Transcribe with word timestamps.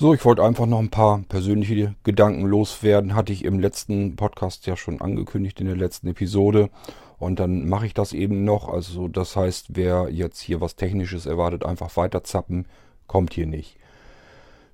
So, 0.00 0.14
ich 0.14 0.24
wollte 0.24 0.44
einfach 0.44 0.66
noch 0.66 0.78
ein 0.78 0.90
paar 0.90 1.22
persönliche 1.28 1.96
Gedanken 2.04 2.46
loswerden. 2.46 3.16
Hatte 3.16 3.32
ich 3.32 3.44
im 3.44 3.58
letzten 3.58 4.14
Podcast 4.14 4.64
ja 4.68 4.76
schon 4.76 5.00
angekündigt 5.00 5.58
in 5.60 5.66
der 5.66 5.74
letzten 5.74 6.06
Episode. 6.06 6.70
Und 7.18 7.40
dann 7.40 7.68
mache 7.68 7.86
ich 7.86 7.94
das 7.94 8.12
eben 8.12 8.44
noch. 8.44 8.68
Also 8.68 9.08
das 9.08 9.34
heißt, 9.34 9.70
wer 9.70 10.08
jetzt 10.08 10.38
hier 10.38 10.60
was 10.60 10.76
Technisches 10.76 11.26
erwartet, 11.26 11.66
einfach 11.66 11.96
weiter 11.96 12.22
zappen, 12.22 12.66
kommt 13.08 13.34
hier 13.34 13.48
nicht. 13.48 13.76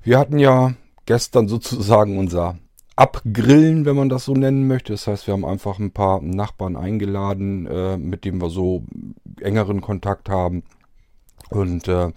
Wir 0.03 0.19
hatten 0.19 0.39
ja 0.39 0.75
gestern 1.07 1.49
sozusagen 1.49 2.19
unser 2.19 2.59
Abgrillen, 2.95 3.87
wenn 3.87 3.97
man 3.97 4.11
das 4.11 4.27
so 4.27 4.35
nennen 4.35 4.67
möchte. 4.69 4.93
Das 4.93 5.07
heißt, 5.07 5.27
wir 5.27 5.33
haben 5.33 5.47
einfach 5.47 5.79
ein 5.79 5.93
paar 5.93 6.21
Nachbarn 6.21 6.77
eingeladen, 6.77 7.67
äh, 7.67 7.97
mit 7.97 8.27
denen 8.27 8.43
wir 8.43 8.51
so 8.51 8.85
engeren 9.41 9.81
Kontakt 9.81 10.29
haben. 10.29 10.65
Und 11.49 11.89
äh, 11.89 12.13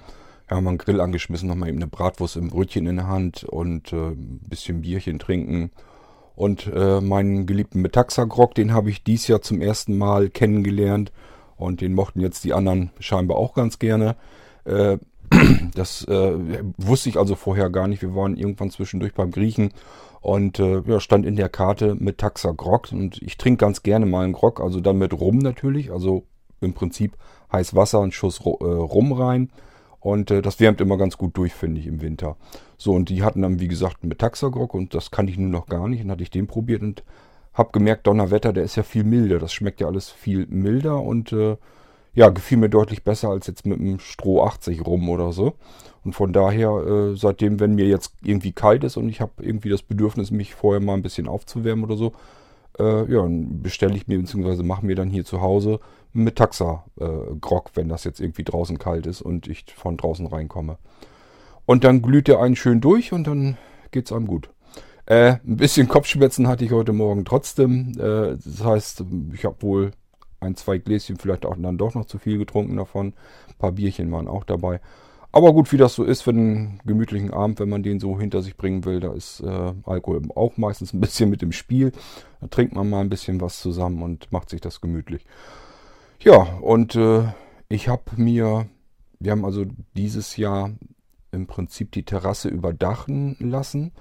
ja, 0.49 0.57
haben 0.57 0.67
einen 0.67 0.77
Grill 0.77 1.01
angeschmissen, 1.01 1.47
nochmal 1.47 1.69
eben 1.69 1.79
eine 1.79 1.87
Bratwurst 1.87 2.37
im 2.37 2.49
Brötchen 2.49 2.87
in 2.87 2.97
der 2.97 3.07
Hand 3.07 3.43
und 3.43 3.91
äh, 3.93 4.11
ein 4.11 4.41
bisschen 4.47 4.81
Bierchen 4.81 5.19
trinken. 5.19 5.71
Und 6.35 6.67
äh, 6.67 7.01
meinen 7.01 7.47
geliebten 7.47 7.81
Metaxa-Grog, 7.81 8.53
den 8.53 8.71
habe 8.71 8.91
ich 8.91 9.03
dies 9.03 9.27
Jahr 9.27 9.41
zum 9.41 9.59
ersten 9.59 9.97
Mal 9.97 10.29
kennengelernt. 10.29 11.11
Und 11.55 11.81
den 11.81 11.95
mochten 11.95 12.21
jetzt 12.21 12.43
die 12.43 12.53
anderen 12.53 12.91
scheinbar 12.99 13.37
auch 13.37 13.55
ganz 13.55 13.79
gerne. 13.79 14.15
Äh, 14.63 14.99
das 15.73 16.03
äh, 16.05 16.63
wusste 16.77 17.09
ich 17.09 17.17
also 17.17 17.35
vorher 17.35 17.69
gar 17.69 17.87
nicht. 17.87 18.01
Wir 18.03 18.15
waren 18.15 18.37
irgendwann 18.37 18.69
zwischendurch 18.69 19.13
beim 19.15 19.31
Griechen 19.31 19.71
und 20.21 20.59
äh, 20.59 20.81
ja, 20.85 20.99
stand 20.99 21.25
in 21.25 21.35
der 21.35 21.49
Karte 21.49 21.95
mit 21.95 22.19
Taxa 22.19 22.51
Grog. 22.51 22.91
Und 22.91 23.21
ich 23.21 23.37
trinke 23.37 23.65
ganz 23.65 23.81
gerne 23.81 24.05
mal 24.05 24.23
einen 24.23 24.33
Grog, 24.33 24.61
also 24.61 24.79
dann 24.79 24.97
mit 24.97 25.13
Rum 25.13 25.39
natürlich. 25.39 25.91
Also 25.91 26.23
im 26.61 26.73
Prinzip 26.73 27.17
heiß 27.51 27.75
Wasser, 27.75 28.01
einen 28.01 28.11
Schuss 28.11 28.39
äh, 28.39 28.63
Rum 28.63 29.11
rein. 29.11 29.49
Und 30.07 30.31
äh, 30.31 30.41
das 30.41 30.61
wärmt 30.61 30.79
immer 30.79 30.97
ganz 30.97 31.17
gut 31.17 31.35
durch, 31.35 31.53
finde 31.53 31.81
ich, 31.81 31.87
im 31.87 32.01
Winter. 32.01 32.37
So, 32.77 32.93
und 32.93 33.09
die 33.09 33.23
hatten 33.23 33.41
dann, 33.41 33.59
wie 33.59 33.67
gesagt, 33.67 33.97
einen 34.01 34.07
Metaxagrog 34.07 34.73
und 34.73 34.93
das 34.93 35.11
kannte 35.11 35.33
ich 35.33 35.37
nun 35.37 35.51
noch 35.51 35.65
gar 35.65 35.89
nicht. 35.89 36.01
Und 36.01 36.09
hatte 36.09 36.23
ich 36.23 36.29
den 36.29 36.47
probiert 36.47 36.81
und 36.81 37.03
habe 37.53 37.71
gemerkt, 37.73 38.07
Donnerwetter, 38.07 38.53
der 38.53 38.63
ist 38.63 38.77
ja 38.77 38.83
viel 38.83 39.03
milder. 39.03 39.37
Das 39.37 39.51
schmeckt 39.51 39.81
ja 39.81 39.87
alles 39.87 40.09
viel 40.09 40.47
milder 40.47 41.01
und 41.01 41.33
äh, 41.33 41.57
ja, 42.13 42.29
gefiel 42.29 42.57
mir 42.57 42.69
deutlich 42.69 43.03
besser 43.03 43.27
als 43.27 43.47
jetzt 43.47 43.65
mit 43.65 43.81
einem 43.81 43.99
Stroh 43.99 44.43
80 44.43 44.85
rum 44.85 45.09
oder 45.09 45.33
so. 45.33 45.55
Und 46.05 46.13
von 46.13 46.31
daher, 46.31 46.69
äh, 46.69 47.15
seitdem, 47.17 47.59
wenn 47.59 47.75
mir 47.75 47.87
jetzt 47.87 48.13
irgendwie 48.23 48.53
kalt 48.53 48.85
ist 48.85 48.95
und 48.95 49.09
ich 49.09 49.19
habe 49.19 49.33
irgendwie 49.43 49.69
das 49.69 49.81
Bedürfnis, 49.81 50.31
mich 50.31 50.55
vorher 50.55 50.79
mal 50.79 50.93
ein 50.93 51.03
bisschen 51.03 51.27
aufzuwärmen 51.27 51.83
oder 51.83 51.97
so, 51.97 52.13
äh, 52.79 53.11
ja, 53.11 53.25
bestelle 53.27 53.95
ich 53.95 54.07
mir 54.07 54.19
bzw. 54.19 54.63
mache 54.63 54.85
mir 54.85 54.95
dann 54.95 55.09
hier 55.09 55.25
zu 55.25 55.41
Hause 55.41 55.79
mit 56.13 56.35
Taxa 56.35 56.85
äh, 56.99 57.35
Grog, 57.39 57.71
wenn 57.75 57.89
das 57.89 58.03
jetzt 58.03 58.19
irgendwie 58.19 58.43
draußen 58.43 58.77
kalt 58.77 59.05
ist 59.05 59.21
und 59.21 59.47
ich 59.47 59.65
von 59.75 59.97
draußen 59.97 60.25
reinkomme. 60.25 60.77
Und 61.65 61.83
dann 61.83 62.01
glüht 62.01 62.27
der 62.27 62.39
einen 62.39 62.55
schön 62.55 62.81
durch 62.81 63.11
und 63.13 63.27
dann 63.27 63.57
geht's 63.91 64.11
einem 64.11 64.27
gut. 64.27 64.49
Äh, 65.05 65.37
ein 65.45 65.57
bisschen 65.57 65.87
Kopfschmerzen 65.87 66.47
hatte 66.47 66.65
ich 66.65 66.71
heute 66.71 66.93
Morgen 66.93 67.25
trotzdem. 67.25 67.91
Äh, 67.97 68.37
das 68.43 68.63
heißt, 68.63 69.03
ich 69.33 69.45
habe 69.45 69.61
wohl 69.61 69.91
ein, 70.39 70.55
zwei 70.55 70.77
Gläschen 70.77 71.17
vielleicht 71.17 71.45
auch 71.45 71.55
dann 71.57 71.77
doch 71.77 71.95
noch 71.95 72.05
zu 72.05 72.19
viel 72.19 72.37
getrunken 72.37 72.77
davon. 72.77 73.13
Ein 73.47 73.55
paar 73.57 73.71
Bierchen 73.71 74.11
waren 74.11 74.27
auch 74.27 74.43
dabei. 74.43 74.79
Aber 75.31 75.53
gut, 75.53 75.71
wie 75.71 75.77
das 75.77 75.93
so 75.93 76.03
ist 76.03 76.21
für 76.21 76.31
einen 76.31 76.79
gemütlichen 76.85 77.31
Abend, 77.31 77.59
wenn 77.59 77.69
man 77.69 77.83
den 77.83 77.99
so 77.99 78.19
hinter 78.19 78.41
sich 78.41 78.57
bringen 78.57 78.85
will, 78.85 78.99
da 78.99 79.13
ist 79.13 79.41
äh, 79.41 79.73
Alkohol 79.83 80.21
auch 80.35 80.57
meistens 80.57 80.93
ein 80.93 81.01
bisschen 81.01 81.29
mit 81.29 81.43
im 81.43 81.51
Spiel. 81.51 81.91
Da 82.41 82.47
trinkt 82.47 82.73
man 82.73 82.89
mal 82.89 83.01
ein 83.01 83.09
bisschen 83.09 83.41
was 83.41 83.59
zusammen 83.59 84.01
und 84.01 84.31
macht 84.31 84.49
sich 84.49 84.61
das 84.61 84.81
gemütlich. 84.81 85.25
Ja, 86.21 86.41
und 86.61 86.95
äh, 86.95 87.25
ich 87.69 87.87
habe 87.89 88.03
mir, 88.15 88.67
wir 89.19 89.31
haben 89.31 89.45
also 89.45 89.65
dieses 89.95 90.37
Jahr 90.37 90.71
im 91.31 91.45
Prinzip 91.47 91.91
die 91.91 92.03
Terrasse 92.03 92.49
überdachen 92.49 93.35
lassen. 93.39 93.91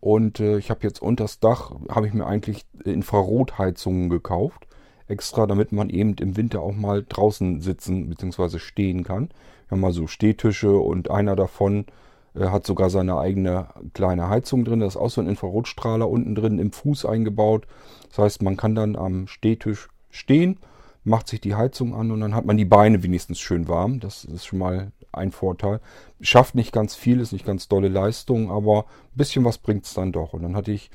Und 0.00 0.40
äh, 0.40 0.56
ich 0.58 0.70
habe 0.70 0.80
jetzt 0.82 1.02
unter 1.02 1.24
das 1.24 1.40
Dach, 1.40 1.72
habe 1.90 2.06
ich 2.06 2.14
mir 2.14 2.26
eigentlich 2.26 2.64
Infrarotheizungen 2.84 4.08
gekauft. 4.08 4.66
Extra, 5.10 5.46
damit 5.46 5.72
man 5.72 5.90
eben 5.90 6.14
im 6.14 6.36
Winter 6.36 6.62
auch 6.62 6.74
mal 6.74 7.04
draußen 7.06 7.60
sitzen 7.60 8.08
bzw. 8.08 8.58
stehen 8.58 9.04
kann. 9.04 9.28
Wir 9.68 9.72
haben 9.72 9.80
mal 9.80 9.92
so 9.92 10.06
Stehtische 10.06 10.72
und 10.76 11.10
einer 11.10 11.36
davon 11.36 11.86
äh, 12.34 12.46
hat 12.46 12.66
sogar 12.66 12.90
seine 12.90 13.18
eigene 13.18 13.68
kleine 13.94 14.28
Heizung 14.28 14.64
drin. 14.64 14.80
Da 14.80 14.86
ist 14.86 14.96
auch 14.96 15.10
so 15.10 15.20
ein 15.20 15.28
Infrarotstrahler 15.28 16.08
unten 16.08 16.34
drin 16.34 16.58
im 16.58 16.72
Fuß 16.72 17.04
eingebaut. 17.04 17.66
Das 18.08 18.18
heißt, 18.18 18.42
man 18.42 18.56
kann 18.56 18.74
dann 18.74 18.96
am 18.96 19.26
Stehtisch 19.26 19.88
stehen, 20.10 20.58
macht 21.04 21.28
sich 21.28 21.40
die 21.40 21.54
Heizung 21.54 21.94
an 21.94 22.10
und 22.10 22.20
dann 22.20 22.34
hat 22.34 22.44
man 22.44 22.56
die 22.56 22.64
Beine 22.64 23.02
wenigstens 23.02 23.38
schön 23.40 23.68
warm. 23.68 24.00
Das 24.00 24.24
ist 24.24 24.46
schon 24.46 24.58
mal 24.58 24.92
ein 25.12 25.32
Vorteil. 25.32 25.80
Schafft 26.20 26.54
nicht 26.54 26.72
ganz 26.72 26.94
viel, 26.94 27.20
ist 27.20 27.32
nicht 27.32 27.46
ganz 27.46 27.68
dolle 27.68 27.88
Leistung, 27.88 28.50
aber 28.50 28.84
ein 29.14 29.16
bisschen 29.16 29.44
was 29.44 29.58
bringt 29.58 29.86
es 29.86 29.94
dann 29.94 30.12
doch. 30.12 30.32
Und 30.32 30.42
dann 30.42 30.56
hatte 30.56 30.72
ich 30.72 30.90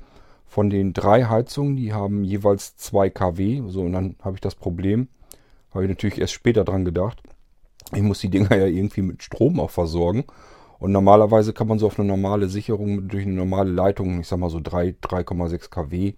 von 0.46 0.70
den 0.70 0.94
drei 0.94 1.26
Heizungen, 1.26 1.76
die 1.76 1.94
haben 1.94 2.24
jeweils 2.24 2.78
2 2.78 3.10
kW. 3.10 3.64
So, 3.68 3.82
und 3.82 3.94
dann 3.94 4.16
habe 4.22 4.36
ich 4.36 4.42
das 4.42 4.56
Problem, 4.56 5.10
habe 5.72 5.84
ich 5.84 5.90
natürlich 5.90 6.20
erst 6.20 6.34
später 6.34 6.64
dran 6.64 6.86
gedacht, 6.86 7.22
ich 7.94 8.02
muss 8.02 8.20
die 8.20 8.30
Dinger 8.30 8.56
ja 8.56 8.66
irgendwie 8.66 9.02
mit 9.02 9.24
Strom 9.24 9.60
auch 9.60 9.72
versorgen. 9.72 10.26
Und 10.80 10.92
normalerweise 10.92 11.54
kann 11.54 11.68
man 11.68 11.80
so 11.80 11.88
auf 11.88 12.00
eine 12.00 12.08
normale 12.08 12.48
Sicherung 12.48 13.08
durch 13.08 13.26
eine 13.26 13.34
normale 13.34 13.72
Leitung, 13.72 14.20
ich 14.20 14.28
sag 14.28 14.40
mal 14.40 14.50
so 14.50 14.60
3, 14.62 14.96
3,6 15.02 15.70
kW, 15.70 16.14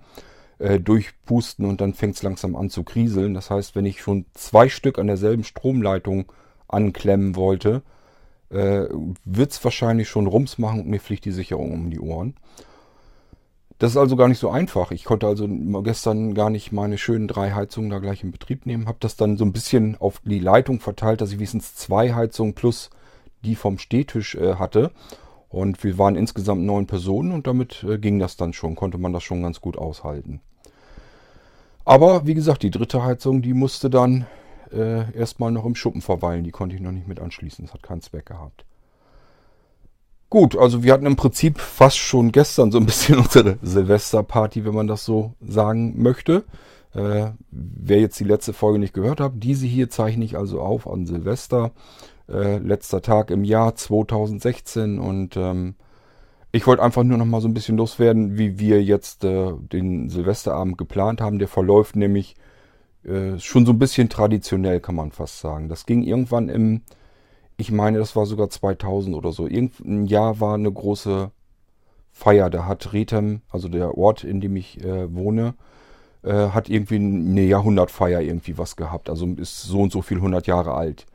äh, 0.59 0.79
durchpusten 0.79 1.65
und 1.65 1.81
dann 1.81 1.93
fängt 1.93 2.15
es 2.15 2.23
langsam 2.23 2.55
an 2.55 2.69
zu 2.69 2.83
kriseln. 2.83 3.33
Das 3.33 3.51
heißt, 3.51 3.75
wenn 3.75 3.85
ich 3.85 4.01
schon 4.01 4.25
zwei 4.33 4.69
Stück 4.69 4.97
an 4.97 5.07
derselben 5.07 5.43
Stromleitung 5.43 6.31
anklemmen 6.67 7.35
wollte, 7.35 7.83
äh, 8.49 8.85
wird 9.25 9.51
es 9.51 9.63
wahrscheinlich 9.63 10.09
schon 10.09 10.27
Rums 10.27 10.57
machen 10.57 10.81
und 10.81 10.87
mir 10.87 10.99
fliegt 10.99 11.25
die 11.25 11.31
Sicherung 11.31 11.71
um 11.71 11.89
die 11.89 11.99
Ohren. 11.99 12.35
Das 13.79 13.91
ist 13.91 13.97
also 13.97 14.15
gar 14.15 14.27
nicht 14.27 14.39
so 14.39 14.49
einfach. 14.49 14.91
Ich 14.91 15.03
konnte 15.03 15.27
also 15.27 15.47
gestern 15.83 16.33
gar 16.33 16.49
nicht 16.49 16.71
meine 16.71 16.97
schönen 16.97 17.27
drei 17.27 17.51
Heizungen 17.51 17.91
da 17.91 17.99
gleich 17.99 18.23
in 18.23 18.31
Betrieb 18.31 18.65
nehmen. 18.65 18.87
Habe 18.87 18.97
das 18.99 19.15
dann 19.15 19.37
so 19.37 19.45
ein 19.45 19.53
bisschen 19.53 19.95
auf 19.99 20.19
die 20.23 20.39
Leitung 20.39 20.79
verteilt, 20.79 21.21
dass 21.21 21.31
ich 21.31 21.37
wenigstens 21.37 21.75
zwei 21.75 22.13
Heizungen 22.13 22.53
plus 22.53 22.89
die 23.43 23.55
vom 23.55 23.77
Stehtisch 23.77 24.35
äh, 24.35 24.55
hatte. 24.55 24.91
Und 25.49 25.83
wir 25.83 25.97
waren 25.97 26.15
insgesamt 26.15 26.63
neun 26.63 26.87
Personen 26.87 27.31
und 27.31 27.47
damit 27.47 27.83
äh, 27.83 27.99
ging 27.99 28.19
das 28.19 28.35
dann 28.35 28.53
schon, 28.53 28.75
konnte 28.75 28.97
man 28.97 29.13
das 29.13 29.23
schon 29.23 29.43
ganz 29.43 29.61
gut 29.61 29.77
aushalten. 29.77 30.41
Aber 31.85 32.25
wie 32.25 32.33
gesagt, 32.33 32.63
die 32.63 32.71
dritte 32.71 33.03
Heizung, 33.03 33.41
die 33.41 33.53
musste 33.53 33.89
dann 33.89 34.25
äh, 34.73 35.09
erstmal 35.13 35.51
noch 35.51 35.65
im 35.65 35.75
Schuppen 35.75 36.01
verweilen. 36.01 36.43
Die 36.43 36.51
konnte 36.51 36.75
ich 36.75 36.81
noch 36.81 36.91
nicht 36.91 37.07
mit 37.07 37.19
anschließen. 37.19 37.65
Das 37.65 37.73
hat 37.73 37.83
keinen 37.83 38.01
Zweck 38.01 38.25
gehabt. 38.25 38.65
Gut, 40.29 40.57
also 40.57 40.83
wir 40.83 40.91
hatten 40.91 41.05
im 41.05 41.15
Prinzip 41.15 41.57
fast 41.59 41.97
schon 41.97 42.31
gestern 42.31 42.71
so 42.71 42.77
ein 42.79 42.85
bisschen 42.85 43.17
unsere 43.19 43.57
Silvesterparty, 43.61 44.65
wenn 44.65 44.75
man 44.75 44.87
das 44.87 45.05
so 45.05 45.33
sagen 45.39 46.01
möchte. 46.01 46.43
Äh, 46.93 47.31
wer 47.51 47.99
jetzt 47.99 48.19
die 48.19 48.25
letzte 48.25 48.53
Folge 48.53 48.79
nicht 48.79 48.93
gehört 48.93 49.19
hat, 49.19 49.33
diese 49.35 49.67
hier 49.67 49.89
zeichne 49.89 50.25
ich 50.25 50.37
also 50.37 50.61
auf 50.61 50.87
an 50.87 51.05
Silvester. 51.05 51.71
Äh, 52.29 52.57
letzter 52.57 53.01
Tag 53.01 53.31
im 53.31 53.45
Jahr 53.45 53.75
2016 53.75 54.99
und 54.99 55.37
ähm, 55.37 55.75
ich 56.51 56.67
wollte 56.67 56.83
einfach 56.83 57.03
nur 57.03 57.17
noch 57.17 57.25
mal 57.25 57.39
so 57.39 57.47
ein 57.47 57.53
bisschen 57.53 57.77
loswerden, 57.77 58.37
wie 58.37 58.59
wir 58.59 58.83
jetzt 58.83 59.23
äh, 59.23 59.53
den 59.53 60.09
Silvesterabend 60.09 60.77
geplant 60.77 61.21
haben. 61.21 61.39
Der 61.39 61.47
verläuft 61.47 61.95
nämlich 61.95 62.35
äh, 63.05 63.39
schon 63.39 63.65
so 63.65 63.71
ein 63.71 63.79
bisschen 63.79 64.09
traditionell, 64.09 64.81
kann 64.81 64.95
man 64.95 65.11
fast 65.11 65.39
sagen. 65.39 65.69
Das 65.69 65.85
ging 65.85 66.03
irgendwann 66.03 66.49
im 66.49 66.81
ich 67.57 67.71
meine, 67.71 67.97
das 67.97 68.15
war 68.15 68.25
sogar 68.25 68.49
2000 68.49 69.15
oder 69.15 69.31
so. 69.31 69.47
Irgendein 69.47 70.05
Jahr 70.05 70.39
war 70.39 70.53
eine 70.53 70.71
große 70.71 71.31
Feier. 72.11 72.49
Da 72.49 72.65
hat 72.65 72.93
Rethem, 72.93 73.41
also 73.49 73.67
der 73.67 73.97
Ort, 73.97 74.23
in 74.23 74.41
dem 74.41 74.55
ich 74.55 74.83
äh, 74.83 75.13
wohne, 75.13 75.55
äh, 76.23 76.49
hat 76.49 76.69
irgendwie 76.69 76.95
eine 76.95 77.41
Jahrhundertfeier 77.41 78.21
irgendwie 78.21 78.57
was 78.57 78.75
gehabt. 78.75 79.09
Also 79.09 79.25
ist 79.27 79.63
so 79.63 79.81
und 79.81 79.91
so 79.91 80.01
viel 80.01 80.17
100 80.17 80.45
Jahre 80.47 80.75
alt. 80.75 81.07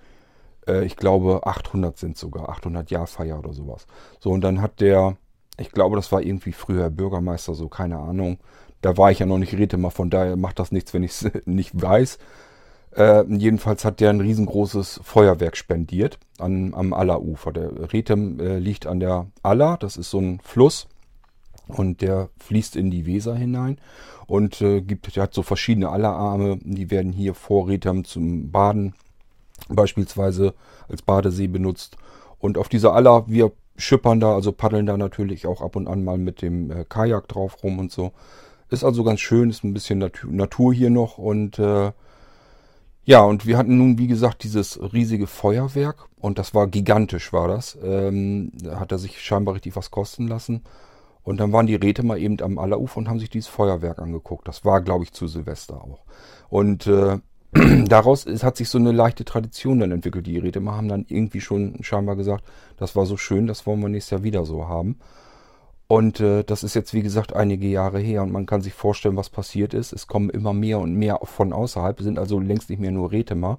Äh, 0.66 0.84
ich 0.84 0.96
glaube 0.96 1.46
800 1.46 1.96
sind 1.96 2.16
sogar, 2.16 2.48
800 2.48 2.90
Jahrfeier 2.90 3.38
oder 3.38 3.52
sowas. 3.52 3.86
So 4.20 4.30
und 4.30 4.42
dann 4.42 4.60
hat 4.60 4.80
der, 4.80 5.16
ich 5.58 5.70
glaube, 5.70 5.96
das 5.96 6.10
war 6.12 6.22
irgendwie 6.22 6.52
früher 6.52 6.90
Bürgermeister, 6.90 7.54
so 7.54 7.68
keine 7.68 7.98
Ahnung. 7.98 8.38
Da 8.80 8.96
war 8.96 9.12
ich 9.12 9.20
ja 9.20 9.26
noch 9.26 9.38
nicht 9.38 9.54
Rethemer, 9.54 9.92
von 9.92 10.10
daher 10.10 10.36
macht 10.36 10.58
das 10.58 10.72
nichts, 10.72 10.92
wenn 10.92 11.04
ich 11.04 11.12
es 11.12 11.30
nicht 11.46 11.80
weiß. 11.80 12.18
Äh, 12.94 13.24
jedenfalls 13.28 13.84
hat 13.84 14.00
der 14.00 14.10
ein 14.10 14.20
riesengroßes 14.20 15.00
Feuerwerk 15.02 15.56
spendiert 15.56 16.18
an, 16.38 16.74
am 16.74 16.92
Allerufer. 16.92 17.52
Der 17.52 17.92
Rethem 17.92 18.38
äh, 18.38 18.58
liegt 18.58 18.86
an 18.86 19.00
der 19.00 19.26
Aller, 19.42 19.78
das 19.78 19.96
ist 19.96 20.10
so 20.10 20.18
ein 20.18 20.40
Fluss 20.42 20.88
und 21.68 22.02
der 22.02 22.28
fließt 22.38 22.76
in 22.76 22.90
die 22.90 23.06
Weser 23.06 23.34
hinein 23.34 23.78
und 24.26 24.60
äh, 24.60 24.82
gibt, 24.82 25.16
der 25.16 25.24
hat 25.24 25.34
so 25.34 25.42
verschiedene 25.42 25.88
Allerarme, 25.88 26.58
die 26.62 26.90
werden 26.90 27.12
hier 27.12 27.34
vor 27.34 27.68
Rethem 27.68 28.04
zum 28.04 28.50
Baden 28.50 28.94
beispielsweise 29.68 30.54
als 30.88 31.02
Badesee 31.02 31.46
benutzt. 31.46 31.96
Und 32.38 32.58
auf 32.58 32.68
dieser 32.68 32.92
Aller, 32.94 33.24
wir 33.26 33.52
schippern 33.76 34.20
da, 34.20 34.34
also 34.34 34.52
paddeln 34.52 34.86
da 34.86 34.96
natürlich 34.96 35.46
auch 35.46 35.62
ab 35.62 35.76
und 35.76 35.88
an 35.88 36.04
mal 36.04 36.18
mit 36.18 36.42
dem 36.42 36.70
äh, 36.70 36.84
Kajak 36.86 37.28
drauf 37.28 37.62
rum 37.62 37.78
und 37.78 37.90
so. 37.90 38.12
Ist 38.68 38.84
also 38.84 39.04
ganz 39.04 39.20
schön, 39.20 39.50
ist 39.50 39.64
ein 39.64 39.74
bisschen 39.74 39.98
Natur, 39.98 40.30
Natur 40.30 40.74
hier 40.74 40.90
noch 40.90 41.18
und 41.18 41.58
äh, 41.58 41.92
Ja, 43.04 43.22
und 43.22 43.46
wir 43.46 43.58
hatten 43.58 43.78
nun, 43.78 43.98
wie 43.98 44.06
gesagt, 44.06 44.44
dieses 44.44 44.80
riesige 44.92 45.26
Feuerwerk 45.26 46.08
und 46.20 46.38
das 46.38 46.54
war 46.54 46.68
gigantisch, 46.68 47.32
war 47.32 47.48
das. 47.48 47.76
Ähm, 47.82 48.52
da 48.54 48.78
hat 48.78 48.92
er 48.92 48.98
sich 48.98 49.20
scheinbar 49.20 49.54
richtig 49.54 49.74
was 49.74 49.90
kosten 49.90 50.28
lassen. 50.28 50.62
Und 51.24 51.38
dann 51.38 51.52
waren 51.52 51.66
die 51.66 51.74
Räte 51.74 52.04
mal 52.04 52.18
eben 52.18 52.40
am 52.40 52.58
Allerufer 52.58 52.98
und 52.98 53.08
haben 53.08 53.20
sich 53.20 53.30
dieses 53.30 53.48
Feuerwerk 53.48 53.98
angeguckt. 53.98 54.46
Das 54.46 54.64
war, 54.64 54.80
glaube 54.80 55.04
ich, 55.04 55.12
zu 55.12 55.26
Silvester 55.26 55.82
auch. 55.82 56.04
Und 56.48 56.86
äh, 56.86 57.18
daraus 57.86 58.24
ist, 58.24 58.44
hat 58.44 58.56
sich 58.56 58.68
so 58.68 58.78
eine 58.78 58.92
leichte 58.92 59.24
Tradition 59.24 59.80
dann 59.80 59.90
entwickelt. 59.92 60.26
Die 60.26 60.38
Räte 60.38 60.64
haben 60.64 60.88
dann 60.88 61.04
irgendwie 61.08 61.40
schon 61.40 61.78
scheinbar 61.82 62.16
gesagt, 62.16 62.44
das 62.76 62.96
war 62.96 63.06
so 63.06 63.16
schön, 63.16 63.46
das 63.46 63.66
wollen 63.66 63.80
wir 63.80 63.88
nächstes 63.88 64.10
Jahr 64.10 64.22
wieder 64.22 64.44
so 64.44 64.68
haben. 64.68 64.98
Und 65.92 66.20
äh, 66.20 66.42
das 66.42 66.64
ist 66.64 66.72
jetzt, 66.72 66.94
wie 66.94 67.02
gesagt, 67.02 67.36
einige 67.36 67.66
Jahre 67.66 68.00
her 68.00 68.22
und 68.22 68.32
man 68.32 68.46
kann 68.46 68.62
sich 68.62 68.72
vorstellen, 68.72 69.18
was 69.18 69.28
passiert 69.28 69.74
ist. 69.74 69.92
Es 69.92 70.06
kommen 70.06 70.30
immer 70.30 70.54
mehr 70.54 70.78
und 70.78 70.94
mehr 70.94 71.18
von 71.24 71.52
außerhalb, 71.52 72.00
sind 72.00 72.18
also 72.18 72.40
längst 72.40 72.70
nicht 72.70 72.78
mehr 72.78 72.92
nur 72.92 73.12
Retemer. 73.12 73.58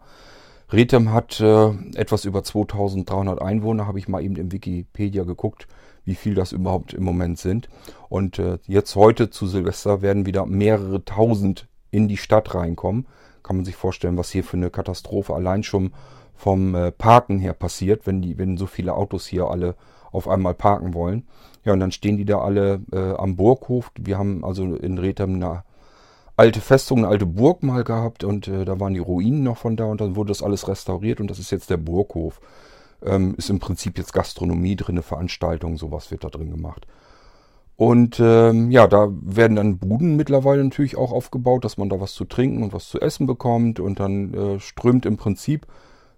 Retem 0.71 1.13
hat 1.13 1.39
äh, 1.39 1.69
etwas 1.93 2.25
über 2.25 2.43
2300 2.43 3.39
Einwohner, 3.39 3.85
habe 3.85 3.99
ich 3.99 4.07
mal 4.07 4.23
eben 4.23 4.35
im 4.35 4.51
Wikipedia 4.51 5.25
geguckt, 5.25 5.67
wie 6.05 6.15
viel 6.15 6.33
das 6.33 6.53
überhaupt 6.53 6.95
im 6.95 7.03
Moment 7.03 7.37
sind. 7.37 7.69
Und 8.09 8.39
äh, 8.39 8.57
jetzt 8.65 8.95
heute 8.95 9.29
zu 9.29 9.45
Silvester 9.45 10.01
werden 10.01 10.25
wieder 10.25 10.47
mehrere 10.47 11.05
tausend 11.05 11.67
in 11.91 12.07
die 12.07 12.17
Stadt 12.17 12.55
reinkommen. 12.55 13.05
Kann 13.43 13.57
man 13.57 13.65
sich 13.65 13.75
vorstellen, 13.75 14.17
was 14.17 14.31
hier 14.31 14.43
für 14.43 14.57
eine 14.57 14.71
Katastrophe 14.71 15.35
allein 15.35 15.61
schon 15.61 15.93
vom 16.33 16.73
äh, 16.73 16.91
Parken 16.91 17.37
her 17.37 17.53
passiert, 17.53 18.07
wenn, 18.07 18.23
die, 18.23 18.39
wenn 18.39 18.57
so 18.57 18.65
viele 18.65 18.95
Autos 18.95 19.27
hier 19.27 19.49
alle 19.49 19.75
auf 20.13 20.27
einmal 20.27 20.53
parken 20.53 20.93
wollen. 20.93 21.27
Ja, 21.65 21.73
und 21.73 21.79
dann 21.79 21.91
stehen 21.91 22.17
die 22.17 22.25
da 22.25 22.39
alle 22.39 22.81
äh, 22.91 23.13
am 23.15 23.35
Burghof. 23.35 23.91
Wir 23.99 24.17
haben 24.17 24.43
also 24.43 24.75
in 24.75 24.97
Retham 24.97 25.35
eine 25.35 25.63
alte 26.35 26.61
Festung, 26.61 26.99
eine 26.99 27.07
alte 27.07 27.25
Burg 27.25 27.63
mal 27.63 27.83
gehabt 27.83 28.23
und 28.23 28.47
äh, 28.47 28.65
da 28.65 28.79
waren 28.79 28.93
die 28.93 28.99
Ruinen 28.99 29.43
noch 29.43 29.57
von 29.57 29.75
da 29.75 29.85
und 29.85 30.01
dann 30.01 30.15
wurde 30.15 30.29
das 30.29 30.43
alles 30.43 30.67
restauriert 30.67 31.19
und 31.19 31.29
das 31.29 31.39
ist 31.39 31.51
jetzt 31.51 31.69
der 31.69 31.77
Burghof. 31.77 32.41
Ähm, 33.05 33.35
ist 33.37 33.49
im 33.49 33.59
Prinzip 33.59 33.97
jetzt 33.97 34.13
Gastronomie 34.13 34.75
drin, 34.75 34.95
eine 34.95 35.03
Veranstaltung, 35.03 35.77
sowas 35.77 36.09
wird 36.09 36.23
da 36.23 36.29
drin 36.29 36.51
gemacht. 36.51 36.87
Und 37.75 38.19
ähm, 38.19 38.71
ja, 38.71 38.87
da 38.87 39.09
werden 39.09 39.55
dann 39.55 39.77
Buden 39.77 40.15
mittlerweile 40.15 40.63
natürlich 40.63 40.95
auch 40.95 41.11
aufgebaut, 41.11 41.65
dass 41.65 41.77
man 41.77 41.89
da 41.89 41.99
was 41.99 42.13
zu 42.13 42.25
trinken 42.25 42.63
und 42.63 42.71
was 42.71 42.87
zu 42.87 43.01
essen 43.01 43.25
bekommt 43.25 43.79
und 43.79 43.99
dann 43.99 44.33
äh, 44.33 44.59
strömt 44.59 45.05
im 45.05 45.17
Prinzip 45.17 45.65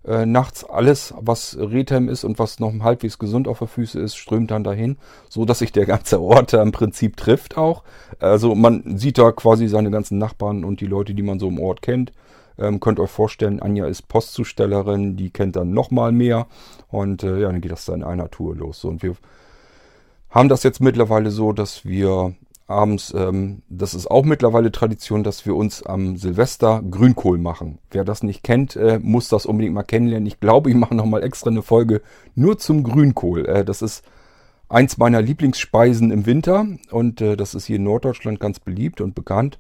äh, 0.07 0.25
nachts 0.25 0.63
alles, 0.63 1.13
was 1.19 1.57
Rethem 1.59 2.09
ist 2.09 2.23
und 2.23 2.37
was 2.37 2.59
noch 2.59 2.71
halbwegs 2.81 3.17
gesund 3.17 3.47
auf 3.47 3.59
der 3.59 3.67
Füße 3.67 3.99
ist, 3.99 4.15
strömt 4.15 4.51
dann 4.51 4.63
dahin, 4.63 4.97
so 5.29 5.45
dass 5.45 5.59
sich 5.59 5.71
der 5.71 5.85
ganze 5.85 6.21
Ort 6.21 6.53
im 6.53 6.71
Prinzip 6.71 7.17
trifft 7.17 7.57
auch. 7.57 7.83
Also 8.19 8.55
man 8.55 8.97
sieht 8.97 9.17
da 9.17 9.31
quasi 9.31 9.67
seine 9.67 9.91
ganzen 9.91 10.17
Nachbarn 10.17 10.63
und 10.63 10.81
die 10.81 10.85
Leute, 10.85 11.13
die 11.13 11.23
man 11.23 11.39
so 11.39 11.47
im 11.47 11.59
Ort 11.59 11.81
kennt. 11.81 12.11
Ähm, 12.57 12.79
könnt 12.79 12.99
euch 12.99 13.09
vorstellen, 13.09 13.61
Anja 13.61 13.85
ist 13.87 14.07
Postzustellerin, 14.07 15.17
die 15.17 15.29
kennt 15.29 15.55
dann 15.57 15.73
nochmal 15.73 16.11
mehr 16.11 16.47
und 16.89 17.23
äh, 17.23 17.39
ja, 17.41 17.51
dann 17.51 17.59
geht 17.59 17.71
das 17.71 17.85
dann 17.85 18.01
in 18.01 18.03
einer 18.03 18.31
Tour 18.31 18.55
los. 18.55 18.79
So, 18.79 18.87
und 18.87 19.03
wir 19.03 19.15
haben 20.29 20.49
das 20.49 20.63
jetzt 20.63 20.81
mittlerweile 20.81 21.31
so, 21.31 21.51
dass 21.51 21.83
wir 21.83 22.33
abends, 22.67 23.13
ähm, 23.15 23.61
das 23.69 23.93
ist 23.93 24.09
auch 24.09 24.25
mittlerweile 24.25 24.71
Tradition, 24.71 25.23
dass 25.23 25.45
wir 25.45 25.55
uns 25.55 25.83
am 25.83 26.17
Silvester 26.17 26.81
Grünkohl 26.89 27.37
machen. 27.37 27.79
Wer 27.91 28.03
das 28.03 28.23
nicht 28.23 28.43
kennt, 28.43 28.75
äh, 28.75 28.99
muss 29.01 29.29
das 29.29 29.45
unbedingt 29.45 29.75
mal 29.75 29.83
kennenlernen. 29.83 30.25
Ich 30.25 30.39
glaube, 30.39 30.69
ich 30.69 30.75
mache 30.75 30.95
nochmal 30.95 31.23
extra 31.23 31.49
eine 31.49 31.61
Folge 31.61 32.01
nur 32.33 32.57
zum 32.57 32.83
Grünkohl. 32.83 33.45
Äh, 33.45 33.65
das 33.65 33.81
ist 33.81 34.03
eins 34.67 34.97
meiner 34.97 35.21
Lieblingsspeisen 35.21 36.11
im 36.11 36.25
Winter 36.25 36.65
und 36.91 37.21
äh, 37.21 37.37
das 37.37 37.53
ist 37.53 37.65
hier 37.65 37.75
in 37.75 37.83
Norddeutschland 37.83 38.39
ganz 38.39 38.59
beliebt 38.59 38.99
und 38.99 39.13
bekannt. 39.13 39.59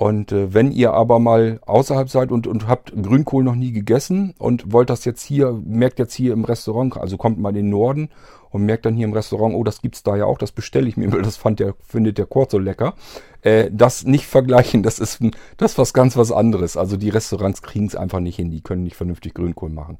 Und 0.00 0.32
äh, 0.32 0.54
wenn 0.54 0.72
ihr 0.72 0.94
aber 0.94 1.18
mal 1.18 1.60
außerhalb 1.66 2.08
seid 2.08 2.32
und, 2.32 2.46
und 2.46 2.66
habt 2.66 2.90
Grünkohl 3.02 3.44
noch 3.44 3.54
nie 3.54 3.70
gegessen 3.70 4.32
und 4.38 4.72
wollt 4.72 4.88
das 4.88 5.04
jetzt 5.04 5.22
hier, 5.22 5.52
merkt 5.62 5.98
jetzt 5.98 6.14
hier 6.14 6.32
im 6.32 6.44
Restaurant, 6.44 6.96
also 6.96 7.18
kommt 7.18 7.38
mal 7.38 7.50
in 7.50 7.56
den 7.56 7.68
Norden 7.68 8.08
und 8.48 8.64
merkt 8.64 8.86
dann 8.86 8.94
hier 8.94 9.06
im 9.06 9.12
Restaurant, 9.12 9.54
oh, 9.54 9.62
das 9.62 9.82
gibt's 9.82 10.02
da 10.02 10.16
ja 10.16 10.24
auch, 10.24 10.38
das 10.38 10.52
bestelle 10.52 10.88
ich 10.88 10.96
mir, 10.96 11.12
weil 11.12 11.20
das 11.20 11.36
fand 11.36 11.60
der, 11.60 11.74
findet 11.86 12.16
der 12.16 12.24
Kurt 12.24 12.50
so 12.50 12.58
lecker. 12.58 12.94
Äh, 13.42 13.68
das 13.70 14.04
nicht 14.04 14.24
vergleichen, 14.24 14.82
das 14.82 15.00
ist 15.00 15.20
das 15.58 15.72
ist 15.72 15.78
was 15.78 15.92
ganz 15.92 16.16
was 16.16 16.32
anderes. 16.32 16.78
Also 16.78 16.96
die 16.96 17.10
Restaurants 17.10 17.60
kriegen 17.60 17.84
es 17.84 17.94
einfach 17.94 18.20
nicht 18.20 18.36
hin, 18.36 18.50
die 18.50 18.62
können 18.62 18.84
nicht 18.84 18.96
vernünftig 18.96 19.34
Grünkohl 19.34 19.68
machen. 19.68 19.98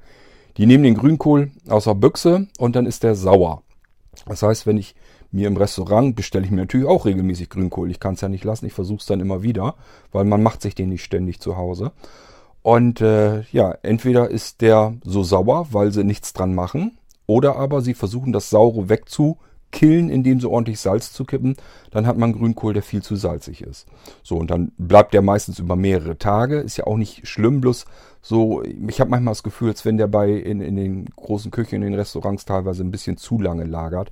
Die 0.56 0.64
nehmen 0.64 0.84
den 0.84 0.94
Grünkohl 0.94 1.50
aus 1.68 1.84
der 1.84 1.94
Büchse 1.94 2.48
und 2.56 2.74
dann 2.74 2.86
ist 2.86 3.02
der 3.02 3.16
sauer. 3.16 3.64
Das 4.24 4.42
heißt, 4.42 4.66
wenn 4.66 4.78
ich 4.78 4.94
mir 5.32 5.48
im 5.48 5.56
Restaurant 5.56 6.16
bestelle 6.16 6.44
ich 6.44 6.50
mir 6.50 6.58
natürlich 6.58 6.86
auch 6.86 7.06
regelmäßig 7.06 7.50
Grünkohl. 7.50 7.90
Ich 7.90 8.00
kann 8.00 8.14
es 8.14 8.20
ja 8.20 8.28
nicht 8.28 8.44
lassen, 8.44 8.66
ich 8.66 8.72
versuche 8.72 8.98
es 8.98 9.06
dann 9.06 9.20
immer 9.20 9.42
wieder, 9.42 9.74
weil 10.12 10.24
man 10.24 10.42
macht 10.42 10.62
sich 10.62 10.74
den 10.74 10.88
nicht 10.88 11.04
ständig 11.04 11.40
zu 11.40 11.56
Hause. 11.56 11.92
Und 12.62 13.00
äh, 13.00 13.42
ja, 13.52 13.74
entweder 13.82 14.28
ist 14.28 14.60
der 14.60 14.94
so 15.04 15.22
sauer, 15.22 15.68
weil 15.70 15.92
sie 15.92 16.04
nichts 16.04 16.32
dran 16.32 16.54
machen, 16.54 16.98
oder 17.26 17.56
aber 17.56 17.80
sie 17.80 17.94
versuchen 17.94 18.32
das 18.32 18.50
Saure 18.50 18.88
wegzukillen, 18.88 20.10
indem 20.10 20.40
sie 20.40 20.48
ordentlich 20.48 20.80
Salz 20.80 21.12
zu 21.12 21.24
kippen. 21.24 21.56
Dann 21.92 22.06
hat 22.06 22.18
man 22.18 22.32
Grünkohl, 22.32 22.74
der 22.74 22.82
viel 22.82 23.02
zu 23.02 23.14
salzig 23.14 23.62
ist. 23.62 23.86
So, 24.24 24.36
und 24.36 24.50
dann 24.50 24.72
bleibt 24.78 25.14
der 25.14 25.22
meistens 25.22 25.60
über 25.60 25.76
mehrere 25.76 26.18
Tage. 26.18 26.58
Ist 26.58 26.76
ja 26.76 26.88
auch 26.88 26.96
nicht 26.96 27.28
schlimm, 27.28 27.60
bloß 27.60 27.86
so, 28.20 28.62
ich 28.62 29.00
habe 29.00 29.10
manchmal 29.10 29.32
das 29.32 29.44
Gefühl, 29.44 29.68
als 29.68 29.84
wenn 29.84 29.96
der 29.96 30.08
bei 30.08 30.30
in, 30.30 30.60
in 30.60 30.76
den 30.76 31.04
großen 31.06 31.50
Küchen, 31.50 31.76
in 31.76 31.82
den 31.82 31.94
Restaurants 31.94 32.44
teilweise 32.44 32.82
ein 32.82 32.90
bisschen 32.90 33.16
zu 33.16 33.40
lange 33.40 33.64
lagert. 33.64 34.10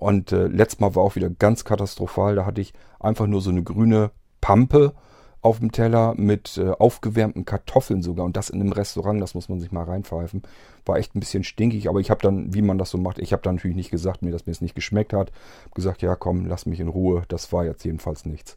Und 0.00 0.32
äh, 0.32 0.46
letztes 0.46 0.80
Mal 0.80 0.94
war 0.94 1.02
auch 1.02 1.14
wieder 1.14 1.30
ganz 1.30 1.64
katastrophal. 1.64 2.34
Da 2.34 2.46
hatte 2.46 2.60
ich 2.60 2.72
einfach 2.98 3.26
nur 3.26 3.40
so 3.40 3.50
eine 3.50 3.62
grüne 3.62 4.10
Pampe 4.40 4.94
auf 5.42 5.58
dem 5.58 5.72
Teller 5.72 6.14
mit 6.16 6.58
äh, 6.58 6.70
aufgewärmten 6.70 7.44
Kartoffeln 7.44 8.02
sogar. 8.02 8.26
Und 8.26 8.36
das 8.36 8.50
in 8.50 8.60
einem 8.60 8.72
Restaurant, 8.72 9.22
das 9.22 9.34
muss 9.34 9.48
man 9.48 9.60
sich 9.60 9.72
mal 9.72 9.84
reinpfeifen. 9.84 10.42
War 10.84 10.96
echt 10.96 11.14
ein 11.14 11.20
bisschen 11.20 11.44
stinkig, 11.44 11.88
aber 11.88 12.00
ich 12.00 12.10
habe 12.10 12.20
dann, 12.22 12.52
wie 12.54 12.62
man 12.62 12.78
das 12.78 12.90
so 12.90 12.98
macht, 12.98 13.18
ich 13.18 13.32
habe 13.32 13.42
dann 13.42 13.56
natürlich 13.56 13.76
nicht 13.76 13.90
gesagt, 13.90 14.22
mir, 14.22 14.32
dass 14.32 14.46
mir 14.46 14.52
es 14.52 14.60
nicht 14.60 14.74
geschmeckt 14.74 15.12
hat. 15.12 15.32
Hab 15.64 15.74
gesagt, 15.74 16.02
ja 16.02 16.16
komm, 16.16 16.46
lass 16.46 16.66
mich 16.66 16.80
in 16.80 16.88
Ruhe. 16.88 17.22
Das 17.28 17.52
war 17.52 17.64
jetzt 17.64 17.84
jedenfalls 17.84 18.26
nichts. 18.26 18.56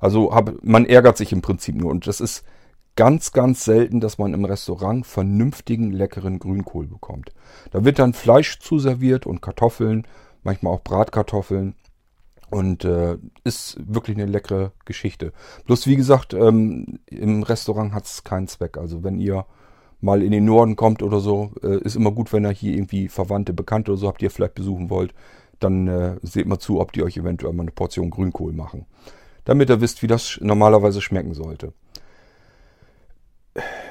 Also 0.00 0.34
hab, 0.34 0.52
man 0.62 0.86
ärgert 0.86 1.16
sich 1.16 1.32
im 1.32 1.42
Prinzip 1.42 1.76
nur. 1.76 1.90
Und 1.90 2.06
das 2.06 2.20
ist 2.20 2.44
ganz, 2.96 3.32
ganz 3.32 3.64
selten, 3.64 4.00
dass 4.00 4.18
man 4.18 4.34
im 4.34 4.44
Restaurant 4.44 5.06
vernünftigen, 5.06 5.92
leckeren 5.92 6.38
Grünkohl 6.38 6.86
bekommt. 6.86 7.32
Da 7.70 7.84
wird 7.84 7.98
dann 7.98 8.12
Fleisch 8.12 8.58
zuserviert 8.60 9.26
und 9.26 9.42
Kartoffeln 9.42 10.06
manchmal 10.44 10.74
auch 10.74 10.82
Bratkartoffeln. 10.82 11.74
Und 12.50 12.84
äh, 12.84 13.16
ist 13.42 13.76
wirklich 13.84 14.16
eine 14.16 14.26
leckere 14.26 14.70
Geschichte. 14.84 15.32
Bloß 15.66 15.88
wie 15.88 15.96
gesagt, 15.96 16.34
ähm, 16.34 17.00
im 17.06 17.42
Restaurant 17.42 17.92
hat 17.94 18.04
es 18.04 18.22
keinen 18.22 18.46
Zweck. 18.46 18.78
Also 18.78 19.02
wenn 19.02 19.18
ihr 19.18 19.44
mal 20.00 20.22
in 20.22 20.30
den 20.30 20.44
Norden 20.44 20.76
kommt 20.76 21.02
oder 21.02 21.18
so, 21.18 21.50
äh, 21.64 21.78
ist 21.78 21.96
immer 21.96 22.12
gut, 22.12 22.32
wenn 22.32 22.44
ihr 22.44 22.52
hier 22.52 22.74
irgendwie 22.74 23.08
Verwandte, 23.08 23.52
Bekannte 23.54 23.90
oder 23.90 23.98
so 23.98 24.06
habt, 24.06 24.20
die 24.20 24.26
ihr 24.26 24.30
vielleicht 24.30 24.54
besuchen 24.54 24.88
wollt, 24.88 25.14
dann 25.58 25.88
äh, 25.88 26.16
seht 26.22 26.46
mal 26.46 26.60
zu, 26.60 26.80
ob 26.80 26.92
die 26.92 27.02
euch 27.02 27.16
eventuell 27.16 27.54
mal 27.54 27.62
eine 27.62 27.72
Portion 27.72 28.10
Grünkohl 28.10 28.52
machen. 28.52 28.86
Damit 29.44 29.70
ihr 29.70 29.80
wisst, 29.80 30.02
wie 30.02 30.06
das 30.06 30.38
normalerweise 30.40 31.00
schmecken 31.00 31.34
sollte 31.34 31.72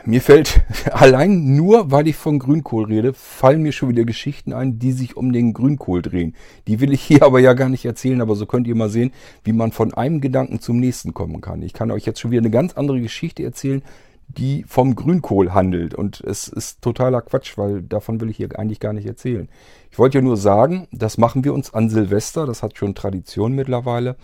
mir 0.06 0.22
fällt 0.22 0.62
allein 0.92 1.56
nur, 1.56 1.92
weil 1.92 2.08
ich 2.08 2.16
von 2.16 2.40
Grünkohl 2.40 2.86
rede, 2.86 3.14
fallen 3.14 3.62
mir 3.62 3.72
schon 3.72 3.90
wieder 3.90 4.04
Geschichten 4.04 4.54
ein, 4.54 4.80
die 4.80 4.92
sich 4.92 5.16
um 5.16 5.32
den 5.32 5.54
Grünkohl 5.54 6.02
drehen. 6.02 6.36
Die 6.68 6.80
will 6.80 6.92
ich 6.94 7.02
hier 7.02 7.24
aber 7.24 7.40
ja 7.40 7.54
gar 7.54 7.70
nicht 7.70 7.86
erzählen, 7.86 8.22
aber 8.22 8.36
so 8.36 8.46
könnt 8.46 8.68
ihr 8.68 8.76
mal 8.76 8.90
sehen, 8.90 9.12
wie 9.44 9.54
man 9.54 9.72
von 9.72 9.94
einem 9.94 10.22
Gedanken 10.22 10.60
zum 10.60 10.80
nächsten 10.80 11.14
kommen 11.14 11.42
kann. 11.42 11.62
Ich 11.62 11.74
kann 11.74 11.92
euch 11.92 12.06
jetzt 12.06 12.20
schon 12.20 12.32
wieder 12.32 12.42
eine 12.42 12.50
ganz 12.50 12.74
andere 12.74 13.02
Geschichte 13.02 13.44
erzählen, 13.44 13.82
die 14.28 14.64
vom 14.68 14.96
Grünkohl 14.96 15.54
handelt. 15.54 15.94
Und 15.94 16.22
es 16.22 16.48
ist 16.48 16.82
totaler 16.82 17.22
Quatsch, 17.22 17.58
weil 17.58 17.82
davon 17.82 18.20
will 18.20 18.30
ich 18.30 18.38
hier 18.38 18.58
eigentlich 18.58 18.80
gar 18.80 18.94
nicht 18.94 19.06
erzählen. 19.06 19.48
Ich 19.92 20.00
wollte 20.00 20.18
ja 20.18 20.24
nur 20.24 20.38
sagen, 20.38 20.88
das 20.92 21.18
machen 21.18 21.44
wir 21.44 21.54
uns 21.54 21.74
an 21.74 21.90
Silvester, 21.90 22.46
das 22.46 22.64
hat 22.64 22.78
schon 22.78 22.96
Tradition 22.96 23.54
mittlerweile. 23.54 24.16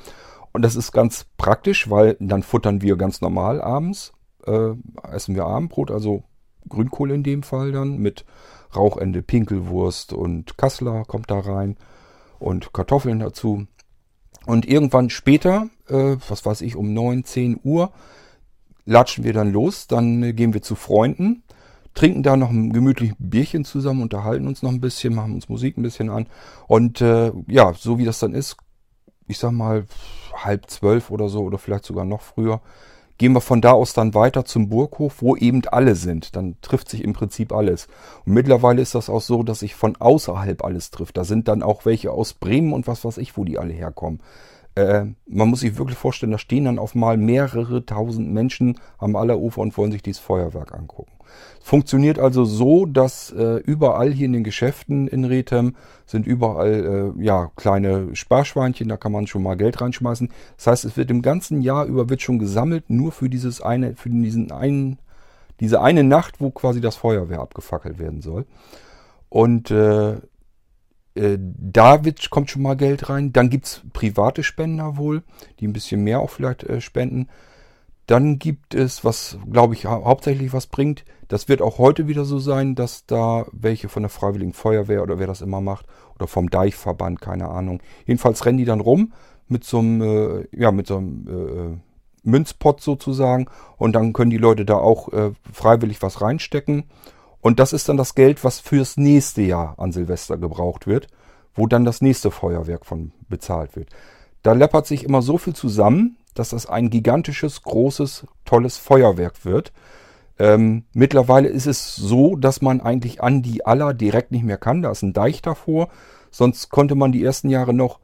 Und 0.51 0.63
das 0.63 0.75
ist 0.75 0.91
ganz 0.91 1.25
praktisch, 1.37 1.89
weil 1.89 2.17
dann 2.19 2.43
futtern 2.43 2.81
wir 2.81 2.95
ganz 2.95 3.21
normal 3.21 3.61
abends 3.61 4.13
äh, 4.45 4.71
essen 5.11 5.35
wir 5.35 5.45
Abendbrot, 5.45 5.91
also 5.91 6.23
Grünkohl 6.67 7.11
in 7.11 7.23
dem 7.23 7.43
Fall 7.43 7.71
dann 7.71 7.97
mit 7.97 8.25
Rauchende, 8.75 9.21
Pinkelwurst 9.21 10.13
und 10.13 10.57
Kassler 10.57 11.03
kommt 11.05 11.31
da 11.31 11.39
rein 11.39 11.77
und 12.37 12.73
Kartoffeln 12.73 13.19
dazu. 13.19 13.65
Und 14.45 14.67
irgendwann 14.67 15.09
später, 15.09 15.69
äh, 15.87 16.15
was 16.27 16.45
weiß 16.45 16.61
ich, 16.61 16.75
um 16.75 16.93
9, 16.93 17.23
10 17.23 17.59
Uhr, 17.63 17.91
latschen 18.85 19.23
wir 19.23 19.33
dann 19.33 19.51
los, 19.51 19.87
dann 19.87 20.23
äh, 20.23 20.33
gehen 20.33 20.53
wir 20.53 20.61
zu 20.61 20.75
Freunden, 20.75 21.43
trinken 21.93 22.23
da 22.23 22.37
noch 22.37 22.49
ein 22.49 22.71
gemütliches 22.71 23.15
Bierchen 23.19 23.65
zusammen, 23.65 24.01
unterhalten 24.01 24.47
uns 24.47 24.63
noch 24.63 24.71
ein 24.71 24.81
bisschen, 24.81 25.13
machen 25.13 25.33
uns 25.33 25.49
Musik 25.49 25.77
ein 25.77 25.83
bisschen 25.83 26.09
an. 26.09 26.27
Und 26.67 27.01
äh, 27.01 27.31
ja, 27.47 27.73
so 27.73 27.97
wie 27.97 28.05
das 28.05 28.19
dann 28.19 28.33
ist, 28.33 28.57
ich 29.27 29.37
sag 29.37 29.51
mal 29.51 29.85
halb 30.33 30.69
zwölf 30.69 31.11
oder 31.11 31.29
so 31.29 31.41
oder 31.41 31.57
vielleicht 31.57 31.85
sogar 31.85 32.05
noch 32.05 32.21
früher, 32.21 32.61
gehen 33.19 33.33
wir 33.33 33.41
von 33.41 33.61
da 33.61 33.73
aus 33.73 33.93
dann 33.93 34.15
weiter 34.15 34.45
zum 34.45 34.69
Burghof, 34.69 35.21
wo 35.21 35.35
eben 35.35 35.61
alle 35.67 35.93
sind. 35.95 36.35
Dann 36.35 36.55
trifft 36.61 36.89
sich 36.89 37.03
im 37.03 37.13
Prinzip 37.13 37.53
alles. 37.53 37.87
Und 38.25 38.33
mittlerweile 38.33 38.81
ist 38.81 38.95
das 38.95 39.09
auch 39.09 39.21
so, 39.21 39.43
dass 39.43 39.59
sich 39.59 39.75
von 39.75 39.95
außerhalb 39.97 40.63
alles 40.63 40.89
trifft. 40.89 41.17
Da 41.17 41.25
sind 41.25 41.47
dann 41.47 41.61
auch 41.61 41.85
welche 41.85 42.11
aus 42.11 42.33
Bremen 42.33 42.73
und 42.73 42.87
was 42.87 43.05
weiß 43.05 43.17
ich, 43.19 43.37
wo 43.37 43.43
die 43.43 43.59
alle 43.59 43.73
herkommen. 43.73 44.21
Äh, 44.75 45.05
man 45.27 45.49
muss 45.49 45.59
sich 45.59 45.77
wirklich 45.77 45.97
vorstellen, 45.97 46.31
da 46.31 46.37
stehen 46.37 46.65
dann 46.65 46.79
auf 46.79 46.95
mal 46.95 47.17
mehrere 47.17 47.85
tausend 47.85 48.31
Menschen 48.31 48.79
am 48.97 49.15
Allerufer 49.17 49.61
und 49.61 49.77
wollen 49.77 49.91
sich 49.91 50.01
dieses 50.01 50.21
Feuerwerk 50.21 50.73
angucken. 50.73 51.11
Funktioniert 51.61 52.19
also 52.19 52.45
so, 52.45 52.85
dass 52.85 53.31
äh, 53.31 53.57
überall 53.57 54.11
hier 54.11 54.25
in 54.25 54.33
den 54.33 54.43
Geschäften 54.43 55.07
in 55.07 55.25
Rethem 55.25 55.75
sind 56.05 56.25
überall 56.25 57.13
äh, 57.17 57.23
ja 57.23 57.51
kleine 57.55 58.15
Sparschweinchen, 58.15 58.87
da 58.87 58.97
kann 58.97 59.11
man 59.11 59.27
schon 59.27 59.43
mal 59.43 59.57
Geld 59.57 59.81
reinschmeißen. 59.81 60.29
Das 60.57 60.67
heißt, 60.67 60.85
es 60.85 60.97
wird 60.97 61.11
im 61.11 61.21
ganzen 61.21 61.61
Jahr 61.61 61.85
über 61.85 62.09
wird 62.09 62.21
schon 62.21 62.39
gesammelt, 62.39 62.89
nur 62.89 63.11
für 63.11 63.29
dieses 63.29 63.61
eine, 63.61 63.95
für 63.95 64.09
diesen 64.09 64.51
einen, 64.51 64.99
diese 65.59 65.81
eine 65.81 66.03
Nacht, 66.03 66.39
wo 66.39 66.49
quasi 66.49 66.81
das 66.81 66.95
Feuerwehr 66.95 67.39
abgefackelt 67.39 67.99
werden 67.99 68.21
soll. 68.21 68.45
Und 69.29 69.69
äh, 69.69 70.17
äh, 71.19 71.37
da 71.39 72.05
wird, 72.05 72.29
kommt 72.29 72.49
schon 72.49 72.61
mal 72.61 72.77
Geld 72.77 73.09
rein. 73.09 73.33
Dann 73.33 73.49
gibt 73.49 73.65
es 73.65 73.81
private 73.93 74.43
Spender 74.43 74.97
wohl, 74.97 75.23
die 75.59 75.67
ein 75.67 75.73
bisschen 75.73 76.03
mehr 76.03 76.19
auch 76.19 76.29
vielleicht 76.29 76.63
äh, 76.63 76.81
spenden. 76.81 77.27
Dann 78.09 78.39
gibt 78.39 78.73
es, 78.73 79.05
was 79.05 79.37
glaube 79.51 79.75
ich 79.75 79.85
hau 79.85 80.03
hauptsächlich 80.03 80.51
was 80.51 80.65
bringt, 80.65 81.05
das 81.27 81.47
wird 81.47 81.61
auch 81.61 81.77
heute 81.77 82.07
wieder 82.07 82.25
so 82.25 82.39
sein, 82.39 82.73
dass 82.73 83.05
da 83.05 83.45
welche 83.51 83.87
von 83.87 84.01
der 84.01 84.09
Freiwilligen 84.09 84.53
Feuerwehr 84.53 85.03
oder 85.03 85.19
wer 85.19 85.27
das 85.27 85.41
immer 85.41 85.61
macht 85.61 85.85
oder 86.15 86.25
vom 86.25 86.49
Deichverband, 86.49 87.21
keine 87.21 87.49
Ahnung. 87.49 87.83
Jedenfalls 88.07 88.47
rennen 88.47 88.57
die 88.57 88.65
dann 88.65 88.79
rum 88.79 89.13
mit 89.47 89.63
so 89.63 89.77
einem, 89.77 90.01
äh, 90.01 90.47
ja, 90.51 90.71
mit 90.71 90.87
so 90.87 90.97
einem 90.97 91.27
äh, 91.27 92.27
Münzpot 92.27 92.81
sozusagen 92.81 93.45
und 93.77 93.93
dann 93.93 94.11
können 94.13 94.31
die 94.31 94.37
Leute 94.37 94.65
da 94.65 94.77
auch 94.77 95.13
äh, 95.13 95.29
freiwillig 95.53 96.01
was 96.01 96.19
reinstecken 96.19 96.85
und 97.41 97.59
das 97.59 97.73
ist 97.73 97.89
dann 97.89 97.97
das 97.97 98.15
Geld, 98.15 98.43
was 98.43 98.59
fürs 98.59 98.97
nächste 98.97 99.43
Jahr 99.43 99.75
an 99.77 99.91
Silvester 99.91 100.39
gebraucht 100.39 100.87
wird, 100.87 101.09
wo 101.53 101.67
dann 101.67 101.85
das 101.85 102.01
nächste 102.01 102.31
Feuerwerk 102.31 102.87
von 102.87 103.11
bezahlt 103.29 103.75
wird. 103.75 103.89
Da 104.41 104.53
läppert 104.53 104.87
sich 104.87 105.03
immer 105.03 105.21
so 105.21 105.37
viel 105.37 105.53
zusammen, 105.53 106.17
dass 106.39 106.49
das 106.49 106.65
ein 106.65 106.89
gigantisches, 106.89 107.61
großes, 107.63 108.25
tolles 108.45 108.77
Feuerwerk 108.77 109.45
wird. 109.45 109.71
Ähm, 110.39 110.85
mittlerweile 110.93 111.49
ist 111.49 111.67
es 111.67 111.97
so, 111.97 112.37
dass 112.37 112.61
man 112.61 112.79
eigentlich 112.79 113.21
an 113.21 113.41
die 113.41 113.65
Aller 113.65 113.93
direkt 113.93 114.31
nicht 114.31 114.45
mehr 114.45 114.57
kann. 114.57 114.81
Da 114.81 114.91
ist 114.91 115.01
ein 115.01 115.13
Deich 115.13 115.41
davor. 115.41 115.89
Sonst 116.31 116.69
konnte 116.69 116.95
man 116.95 117.11
die 117.11 117.23
ersten 117.23 117.49
Jahre 117.49 117.73
noch 117.73 117.99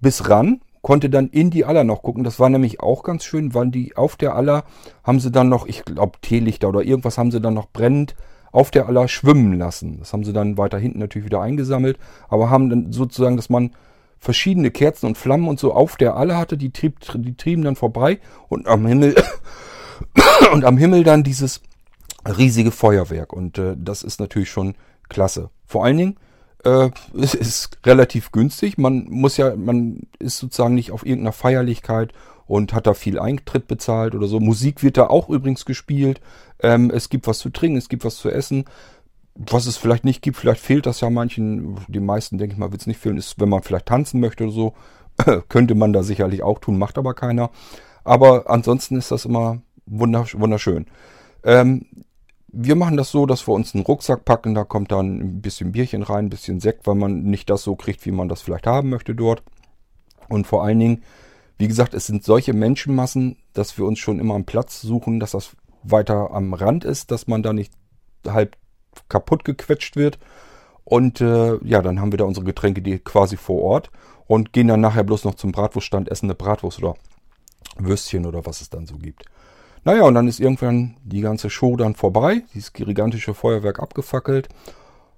bis 0.00 0.30
ran, 0.30 0.60
konnte 0.80 1.10
dann 1.10 1.28
in 1.28 1.50
die 1.50 1.64
Aller 1.64 1.84
noch 1.84 2.02
gucken. 2.02 2.24
Das 2.24 2.40
war 2.40 2.48
nämlich 2.48 2.80
auch 2.80 3.02
ganz 3.02 3.24
schön, 3.24 3.52
weil 3.54 3.68
die 3.68 3.96
auf 3.96 4.16
der 4.16 4.34
Aller 4.34 4.64
haben 5.04 5.20
sie 5.20 5.30
dann 5.30 5.48
noch, 5.48 5.66
ich 5.66 5.84
glaube, 5.84 6.18
Teelichter 6.22 6.68
oder 6.68 6.82
irgendwas 6.82 7.18
haben 7.18 7.30
sie 7.30 7.40
dann 7.40 7.54
noch 7.54 7.68
brennend 7.70 8.14
auf 8.52 8.70
der 8.70 8.86
Aller 8.86 9.06
schwimmen 9.08 9.58
lassen. 9.58 9.98
Das 9.98 10.14
haben 10.14 10.24
sie 10.24 10.32
dann 10.32 10.56
weiter 10.56 10.78
hinten 10.78 11.00
natürlich 11.00 11.26
wieder 11.26 11.42
eingesammelt, 11.42 11.98
aber 12.28 12.48
haben 12.48 12.70
dann 12.70 12.92
sozusagen, 12.92 13.36
dass 13.36 13.50
man 13.50 13.72
verschiedene 14.26 14.72
Kerzen 14.72 15.06
und 15.06 15.16
Flammen 15.16 15.46
und 15.46 15.60
so 15.60 15.72
auf 15.72 15.96
der 15.96 16.16
Aller 16.16 16.36
hatte, 16.36 16.56
die, 16.58 16.72
trieb, 16.72 16.96
die 17.14 17.36
trieben 17.36 17.62
dann 17.62 17.76
vorbei 17.76 18.18
und 18.48 18.66
am 18.66 18.84
Himmel 18.84 19.14
und 20.52 20.64
am 20.64 20.76
Himmel 20.76 21.04
dann 21.04 21.22
dieses 21.22 21.62
riesige 22.26 22.72
Feuerwerk 22.72 23.32
und 23.32 23.56
äh, 23.56 23.76
das 23.78 24.02
ist 24.02 24.18
natürlich 24.18 24.50
schon 24.50 24.74
klasse. 25.08 25.50
Vor 25.64 25.84
allen 25.84 25.96
Dingen 25.96 26.16
äh, 26.64 26.90
es 27.16 27.34
ist 27.34 27.78
relativ 27.86 28.32
günstig. 28.32 28.78
Man 28.78 29.06
muss 29.08 29.36
ja, 29.36 29.54
man 29.54 30.08
ist 30.18 30.38
sozusagen 30.38 30.74
nicht 30.74 30.90
auf 30.90 31.06
irgendeiner 31.06 31.32
Feierlichkeit 31.32 32.12
und 32.48 32.74
hat 32.74 32.88
da 32.88 32.94
viel 32.94 33.20
Eintritt 33.20 33.68
bezahlt 33.68 34.16
oder 34.16 34.26
so. 34.26 34.40
Musik 34.40 34.82
wird 34.82 34.96
da 34.96 35.06
auch 35.06 35.28
übrigens 35.28 35.64
gespielt. 35.64 36.20
Ähm, 36.60 36.90
es 36.90 37.10
gibt 37.10 37.28
was 37.28 37.38
zu 37.38 37.50
trinken, 37.50 37.78
es 37.78 37.88
gibt 37.88 38.04
was 38.04 38.16
zu 38.16 38.28
essen. 38.28 38.64
Was 39.38 39.66
es 39.66 39.76
vielleicht 39.76 40.04
nicht 40.04 40.22
gibt, 40.22 40.36
vielleicht 40.36 40.60
fehlt 40.60 40.86
das 40.86 41.00
ja 41.00 41.10
manchen. 41.10 41.78
Die 41.88 42.00
meisten, 42.00 42.38
denke 42.38 42.54
ich 42.54 42.58
mal, 42.58 42.72
wird 42.72 42.80
es 42.80 42.86
nicht 42.86 43.00
fehlen, 43.00 43.16
ist, 43.18 43.38
wenn 43.40 43.48
man 43.48 43.62
vielleicht 43.62 43.86
tanzen 43.86 44.20
möchte 44.20 44.44
oder 44.44 44.52
so. 44.52 44.74
könnte 45.48 45.74
man 45.74 45.92
da 45.92 46.02
sicherlich 46.02 46.42
auch 46.42 46.58
tun, 46.58 46.78
macht 46.78 46.98
aber 46.98 47.14
keiner. 47.14 47.50
Aber 48.04 48.50
ansonsten 48.50 48.96
ist 48.96 49.10
das 49.10 49.24
immer 49.24 49.60
wunderschön. 49.86 50.86
Ähm, 51.42 51.86
wir 52.48 52.76
machen 52.76 52.96
das 52.96 53.10
so, 53.10 53.26
dass 53.26 53.46
wir 53.46 53.54
uns 53.54 53.74
einen 53.74 53.84
Rucksack 53.84 54.24
packen, 54.24 54.54
da 54.54 54.64
kommt 54.64 54.92
dann 54.92 55.18
ein 55.20 55.40
bisschen 55.42 55.72
Bierchen 55.72 56.02
rein, 56.02 56.26
ein 56.26 56.30
bisschen 56.30 56.60
Sekt, 56.60 56.86
weil 56.86 56.94
man 56.94 57.22
nicht 57.22 57.50
das 57.50 57.62
so 57.62 57.76
kriegt, 57.76 58.04
wie 58.06 58.12
man 58.12 58.28
das 58.28 58.42
vielleicht 58.42 58.66
haben 58.66 58.88
möchte 58.88 59.14
dort. 59.14 59.42
Und 60.28 60.46
vor 60.46 60.64
allen 60.64 60.78
Dingen 60.78 61.02
wie 61.58 61.68
gesagt, 61.68 61.94
es 61.94 62.06
sind 62.06 62.24
solche 62.24 62.52
Menschenmassen, 62.52 63.36
dass 63.54 63.78
wir 63.78 63.86
uns 63.86 63.98
schon 63.98 64.18
immer 64.18 64.34
einen 64.34 64.44
Platz 64.44 64.82
suchen, 64.82 65.20
dass 65.20 65.30
das 65.30 65.56
weiter 65.82 66.30
am 66.32 66.52
Rand 66.52 66.84
ist, 66.84 67.10
dass 67.10 67.26
man 67.26 67.42
da 67.42 67.52
nicht 67.52 67.72
halb 68.26 68.56
kaputt 69.08 69.44
gequetscht 69.44 69.96
wird. 69.96 70.18
Und 70.84 71.20
äh, 71.20 71.56
ja, 71.64 71.82
dann 71.82 72.00
haben 72.00 72.12
wir 72.12 72.18
da 72.18 72.24
unsere 72.24 72.46
Getränke 72.46 72.80
die 72.80 72.98
quasi 72.98 73.36
vor 73.36 73.62
Ort 73.62 73.90
und 74.26 74.52
gehen 74.52 74.68
dann 74.68 74.80
nachher 74.80 75.04
bloß 75.04 75.24
noch 75.24 75.34
zum 75.34 75.52
Bratwurststand, 75.52 76.08
essen 76.08 76.26
eine 76.26 76.34
Bratwurst 76.34 76.78
oder 76.78 76.94
Würstchen 77.78 78.26
oder 78.26 78.46
was 78.46 78.60
es 78.60 78.70
dann 78.70 78.86
so 78.86 78.96
gibt. 78.96 79.24
Naja, 79.84 80.02
und 80.02 80.14
dann 80.14 80.26
ist 80.26 80.40
irgendwann 80.40 80.96
die 81.04 81.20
ganze 81.20 81.48
Show 81.48 81.76
dann 81.76 81.94
vorbei, 81.94 82.42
dieses 82.54 82.72
gigantische 82.72 83.34
Feuerwerk 83.34 83.80
abgefackelt. 83.80 84.48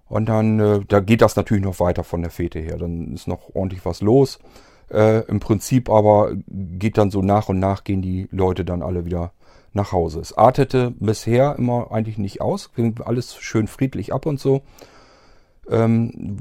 Und 0.08 0.28
dann, 0.28 0.58
äh, 0.58 0.80
da 0.87 1.00
geht 1.00 1.23
das 1.23 1.37
natürlich 1.37 1.64
noch 1.64 1.80
weiter 1.80 2.04
von 2.04 2.23
der 2.23 2.30
Fete 2.30 2.58
her. 2.58 2.78
Dann 2.78 3.12
ist 3.14 3.28
noch 3.28 3.54
ordentlich 3.54 3.85
was 3.85 4.00
los. 4.00 4.38
Äh, 4.90 5.20
Im 5.26 5.40
Prinzip 5.40 5.90
aber 5.90 6.32
geht 6.47 6.97
dann 6.99 7.11
so 7.11 7.23
nach 7.23 7.49
und 7.49 7.58
nach 7.58 7.85
gehen 7.85 8.02
die 8.02 8.28
Leute 8.30 8.64
dann 8.64 8.82
alle 8.82 9.04
wieder 9.04 9.32
nach 9.78 9.92
Hause. 9.92 10.20
Es 10.20 10.37
artete 10.37 10.92
bisher 10.99 11.56
immer 11.56 11.90
eigentlich 11.92 12.18
nicht 12.18 12.40
aus. 12.42 12.75
Ging 12.75 13.00
alles 13.04 13.37
schön 13.37 13.68
friedlich 13.68 14.12
ab 14.12 14.26
und 14.26 14.38
so. 14.38 14.62
Ähm, 15.70 16.37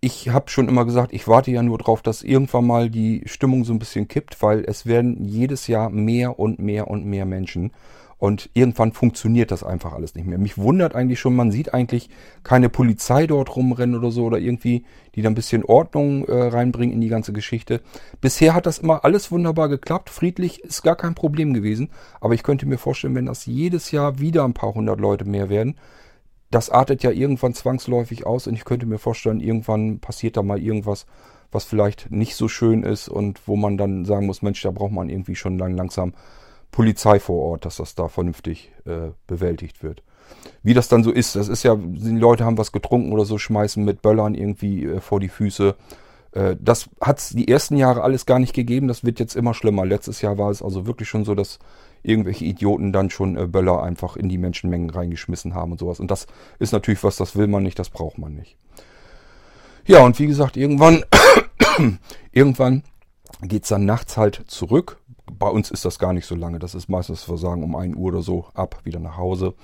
ich 0.00 0.28
habe 0.28 0.50
schon 0.50 0.68
immer 0.68 0.84
gesagt, 0.84 1.12
ich 1.12 1.26
warte 1.26 1.50
ja 1.50 1.62
nur 1.62 1.78
darauf, 1.78 2.02
dass 2.02 2.22
irgendwann 2.22 2.66
mal 2.66 2.90
die 2.90 3.22
Stimmung 3.26 3.64
so 3.64 3.72
ein 3.72 3.78
bisschen 3.78 4.06
kippt, 4.06 4.42
weil 4.42 4.64
es 4.64 4.86
werden 4.86 5.24
jedes 5.24 5.66
Jahr 5.66 5.90
mehr 5.90 6.38
und 6.38 6.58
mehr 6.58 6.88
und 6.88 7.04
mehr 7.06 7.24
Menschen. 7.24 7.72
Und 8.18 8.48
irgendwann 8.54 8.92
funktioniert 8.92 9.50
das 9.50 9.62
einfach 9.62 9.92
alles 9.92 10.14
nicht 10.14 10.26
mehr. 10.26 10.38
Mich 10.38 10.56
wundert 10.56 10.94
eigentlich 10.94 11.20
schon, 11.20 11.36
man 11.36 11.50
sieht 11.50 11.74
eigentlich 11.74 12.08
keine 12.44 12.70
Polizei 12.70 13.26
dort 13.26 13.54
rumrennen 13.54 13.94
oder 13.94 14.10
so 14.10 14.24
oder 14.24 14.38
irgendwie, 14.38 14.86
die 15.14 15.20
da 15.20 15.28
ein 15.28 15.34
bisschen 15.34 15.64
Ordnung 15.64 16.24
äh, 16.24 16.32
reinbringen 16.32 16.94
in 16.94 17.02
die 17.02 17.08
ganze 17.08 17.34
Geschichte. 17.34 17.82
Bisher 18.22 18.54
hat 18.54 18.64
das 18.64 18.78
immer 18.78 19.04
alles 19.04 19.30
wunderbar 19.30 19.68
geklappt. 19.68 20.08
Friedlich 20.08 20.60
ist 20.64 20.82
gar 20.82 20.96
kein 20.96 21.14
Problem 21.14 21.52
gewesen. 21.52 21.90
Aber 22.20 22.32
ich 22.32 22.42
könnte 22.42 22.64
mir 22.64 22.78
vorstellen, 22.78 23.14
wenn 23.14 23.26
das 23.26 23.44
jedes 23.44 23.90
Jahr 23.90 24.18
wieder 24.18 24.44
ein 24.44 24.54
paar 24.54 24.74
hundert 24.74 24.98
Leute 24.98 25.26
mehr 25.26 25.50
werden, 25.50 25.76
das 26.50 26.70
artet 26.70 27.02
ja 27.02 27.10
irgendwann 27.10 27.52
zwangsläufig 27.52 28.24
aus 28.24 28.46
und 28.46 28.54
ich 28.54 28.64
könnte 28.64 28.86
mir 28.86 28.98
vorstellen, 28.98 29.40
irgendwann 29.40 29.98
passiert 29.98 30.36
da 30.36 30.42
mal 30.42 30.62
irgendwas, 30.62 31.04
was 31.50 31.64
vielleicht 31.64 32.10
nicht 32.10 32.34
so 32.36 32.48
schön 32.48 32.82
ist 32.82 33.08
und 33.08 33.46
wo 33.46 33.56
man 33.56 33.76
dann 33.76 34.04
sagen 34.04 34.26
muss, 34.26 34.42
Mensch, 34.42 34.62
da 34.62 34.70
braucht 34.70 34.92
man 34.92 35.08
irgendwie 35.08 35.34
schon 35.34 35.58
lang 35.58 35.76
langsam 35.76 36.14
Polizei 36.76 37.18
vor 37.18 37.42
Ort, 37.42 37.64
dass 37.64 37.76
das 37.76 37.94
da 37.94 38.06
vernünftig 38.08 38.70
äh, 38.84 39.08
bewältigt 39.26 39.82
wird. 39.82 40.02
Wie 40.62 40.74
das 40.74 40.88
dann 40.88 41.02
so 41.02 41.10
ist, 41.10 41.34
das 41.34 41.48
ist 41.48 41.62
ja, 41.62 41.74
die 41.74 42.10
Leute 42.10 42.44
haben 42.44 42.58
was 42.58 42.70
getrunken 42.70 43.12
oder 43.12 43.24
so, 43.24 43.38
schmeißen 43.38 43.82
mit 43.82 44.02
Böllern 44.02 44.34
irgendwie 44.34 44.84
äh, 44.84 45.00
vor 45.00 45.18
die 45.18 45.30
Füße. 45.30 45.74
Äh, 46.32 46.56
das 46.60 46.90
hat 47.00 47.16
es 47.16 47.30
die 47.30 47.48
ersten 47.48 47.78
Jahre 47.78 48.02
alles 48.02 48.26
gar 48.26 48.38
nicht 48.38 48.52
gegeben, 48.52 48.88
das 48.88 49.04
wird 49.04 49.18
jetzt 49.20 49.36
immer 49.36 49.54
schlimmer. 49.54 49.86
Letztes 49.86 50.20
Jahr 50.20 50.36
war 50.36 50.50
es 50.50 50.60
also 50.60 50.86
wirklich 50.86 51.08
schon 51.08 51.24
so, 51.24 51.34
dass 51.34 51.60
irgendwelche 52.02 52.44
Idioten 52.44 52.92
dann 52.92 53.08
schon 53.08 53.38
äh, 53.38 53.46
Böller 53.46 53.82
einfach 53.82 54.18
in 54.18 54.28
die 54.28 54.36
Menschenmengen 54.36 54.90
reingeschmissen 54.90 55.54
haben 55.54 55.72
und 55.72 55.78
sowas. 55.78 55.98
Und 55.98 56.10
das 56.10 56.26
ist 56.58 56.74
natürlich 56.74 57.02
was, 57.02 57.16
das 57.16 57.36
will 57.36 57.46
man 57.46 57.62
nicht, 57.62 57.78
das 57.78 57.88
braucht 57.88 58.18
man 58.18 58.34
nicht. 58.34 58.58
Ja, 59.86 60.04
und 60.04 60.18
wie 60.18 60.26
gesagt, 60.26 60.58
irgendwann, 60.58 61.06
irgendwann 62.32 62.82
geht's 63.40 63.70
dann 63.70 63.86
nachts 63.86 64.18
halt 64.18 64.44
zurück 64.46 64.98
bei 65.30 65.48
uns 65.48 65.70
ist 65.70 65.84
das 65.84 65.98
gar 65.98 66.12
nicht 66.12 66.26
so 66.26 66.34
lange. 66.34 66.58
Das 66.58 66.74
ist 66.74 66.88
meistens, 66.88 67.28
wir 67.28 67.36
sagen, 67.36 67.62
um 67.64 67.74
1 67.74 67.96
Uhr 67.96 68.08
oder 68.08 68.22
so 68.22 68.46
ab, 68.54 68.80
wieder 68.84 69.00
nach 69.00 69.16
Hause. 69.16 69.54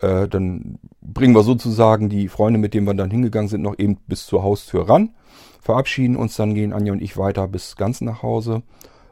Äh, 0.00 0.28
dann 0.28 0.78
bringen 1.00 1.34
wir 1.34 1.42
sozusagen 1.42 2.08
die 2.08 2.28
Freunde, 2.28 2.58
mit 2.58 2.74
denen 2.74 2.86
wir 2.86 2.94
dann 2.94 3.10
hingegangen 3.10 3.48
sind, 3.48 3.62
noch 3.62 3.78
eben 3.78 3.96
bis 4.06 4.26
zur 4.26 4.42
Haustür 4.42 4.88
ran, 4.88 5.10
verabschieden 5.60 6.16
uns, 6.16 6.36
dann 6.36 6.54
gehen 6.54 6.72
Anja 6.72 6.92
und 6.92 7.02
ich 7.02 7.16
weiter 7.16 7.46
bis 7.46 7.76
ganz 7.76 8.00
nach 8.00 8.22
Hause. 8.22 8.62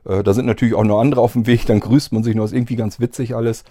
Äh, 0.04 0.22
da 0.22 0.34
sind 0.34 0.46
natürlich 0.46 0.74
auch 0.74 0.84
noch 0.84 1.00
andere 1.00 1.20
auf 1.20 1.34
dem 1.34 1.46
Weg, 1.46 1.66
dann 1.66 1.80
grüßt 1.80 2.12
man 2.12 2.24
sich 2.24 2.34
noch, 2.34 2.44
ist 2.44 2.52
irgendwie 2.52 2.76
ganz 2.76 2.98
witzig 2.98 3.36
alles. 3.36 3.64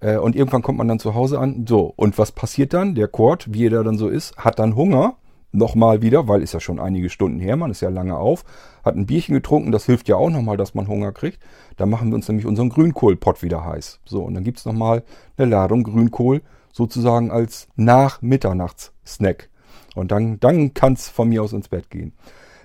Äh, 0.00 0.16
und 0.16 0.34
irgendwann 0.34 0.62
kommt 0.62 0.78
man 0.78 0.88
dann 0.88 0.98
zu 0.98 1.14
Hause 1.14 1.38
an. 1.38 1.64
So, 1.68 1.92
und 1.96 2.18
was 2.18 2.32
passiert 2.32 2.74
dann? 2.74 2.94
Der 2.94 3.08
Kurt, 3.08 3.52
wie 3.52 3.66
er 3.66 3.84
dann 3.84 3.98
so 3.98 4.08
ist, 4.08 4.36
hat 4.36 4.58
dann 4.58 4.74
Hunger 4.74 5.16
nochmal 5.54 6.02
wieder, 6.02 6.28
weil 6.28 6.42
ist 6.42 6.52
ja 6.52 6.60
schon 6.60 6.80
einige 6.80 7.08
Stunden 7.08 7.38
her, 7.38 7.56
man 7.56 7.70
ist 7.70 7.80
ja 7.80 7.88
lange 7.88 8.16
auf, 8.16 8.44
hat 8.84 8.96
ein 8.96 9.06
Bierchen 9.06 9.34
getrunken, 9.34 9.72
das 9.72 9.86
hilft 9.86 10.08
ja 10.08 10.16
auch 10.16 10.30
nochmal, 10.30 10.56
dass 10.56 10.74
man 10.74 10.88
Hunger 10.88 11.12
kriegt. 11.12 11.40
Da 11.76 11.86
machen 11.86 12.08
wir 12.08 12.16
uns 12.16 12.28
nämlich 12.28 12.46
unseren 12.46 12.68
Grünkohlpott 12.68 13.42
wieder 13.42 13.64
heiß. 13.64 14.00
So, 14.04 14.22
und 14.22 14.34
dann 14.34 14.44
gibt's 14.44 14.64
nochmal 14.64 15.04
eine 15.36 15.48
Ladung 15.48 15.84
Grünkohl, 15.84 16.42
sozusagen 16.72 17.30
als 17.30 17.68
Nach-Mitternachts-Snack. 17.76 19.48
Und 19.94 20.10
dann, 20.10 20.40
dann 20.40 20.74
kann's 20.74 21.08
von 21.08 21.28
mir 21.28 21.42
aus 21.42 21.52
ins 21.52 21.68
Bett 21.68 21.88
gehen. 21.88 22.12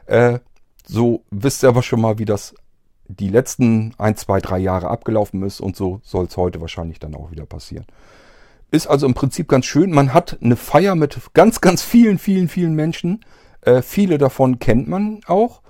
Äh, 0.07 0.39
so 0.85 1.23
wisst 1.29 1.63
ihr 1.63 1.69
aber 1.69 1.83
schon 1.83 2.01
mal, 2.01 2.17
wie 2.17 2.25
das 2.25 2.55
die 3.07 3.29
letzten 3.29 3.93
ein, 3.97 4.15
zwei, 4.15 4.39
drei 4.39 4.57
Jahre 4.57 4.89
abgelaufen 4.89 5.43
ist 5.43 5.61
und 5.61 5.75
so 5.75 5.99
soll's 6.03 6.37
heute 6.37 6.61
wahrscheinlich 6.61 6.99
dann 6.99 7.15
auch 7.15 7.31
wieder 7.31 7.45
passieren. 7.45 7.85
Ist 8.71 8.87
also 8.87 9.05
im 9.07 9.13
Prinzip 9.13 9.47
ganz 9.47 9.65
schön. 9.65 9.91
Man 9.91 10.13
hat 10.13 10.37
eine 10.41 10.55
Feier 10.55 10.95
mit 10.95 11.19
ganz, 11.33 11.61
ganz 11.61 11.81
vielen, 11.81 12.19
vielen, 12.19 12.47
vielen 12.47 12.75
Menschen. 12.75 13.25
Äh, 13.61 13.81
viele 13.81 14.17
davon 14.17 14.59
kennt 14.59 14.87
man 14.87 15.21
auch. 15.25 15.61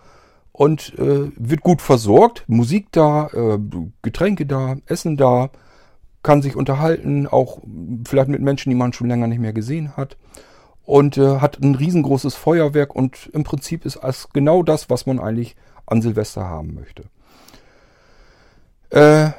und 0.51 0.93
äh, 0.99 1.31
wird 1.37 1.61
gut 1.61 1.81
versorgt. 1.81 2.43
Musik 2.47 2.87
da, 2.91 3.27
äh, 3.27 3.59
Getränke 4.01 4.45
da, 4.45 4.75
Essen 4.87 5.15
da, 5.15 5.51
kann 6.21 6.41
sich 6.41 6.57
unterhalten, 6.57 7.27
auch 7.27 7.59
vielleicht 8.05 8.27
mit 8.27 8.41
Menschen, 8.41 8.69
die 8.69 8.75
man 8.75 8.91
schon 8.91 9.07
länger 9.07 9.27
nicht 9.27 9.39
mehr 9.39 9.53
gesehen 9.53 9.95
hat. 9.95 10.17
Und 10.83 11.17
äh, 11.17 11.39
hat 11.39 11.59
ein 11.61 11.75
riesengroßes 11.75 12.35
Feuerwerk 12.35 12.93
und 12.93 13.29
im 13.31 13.45
Prinzip 13.45 13.85
ist 13.85 13.99
es 14.03 14.29
genau 14.33 14.61
das, 14.61 14.89
was 14.89 15.05
man 15.05 15.19
eigentlich 15.19 15.55
an 15.85 16.01
Silvester 16.01 16.43
haben 16.43 16.73
möchte. 16.73 17.03
Äh, 18.89 19.31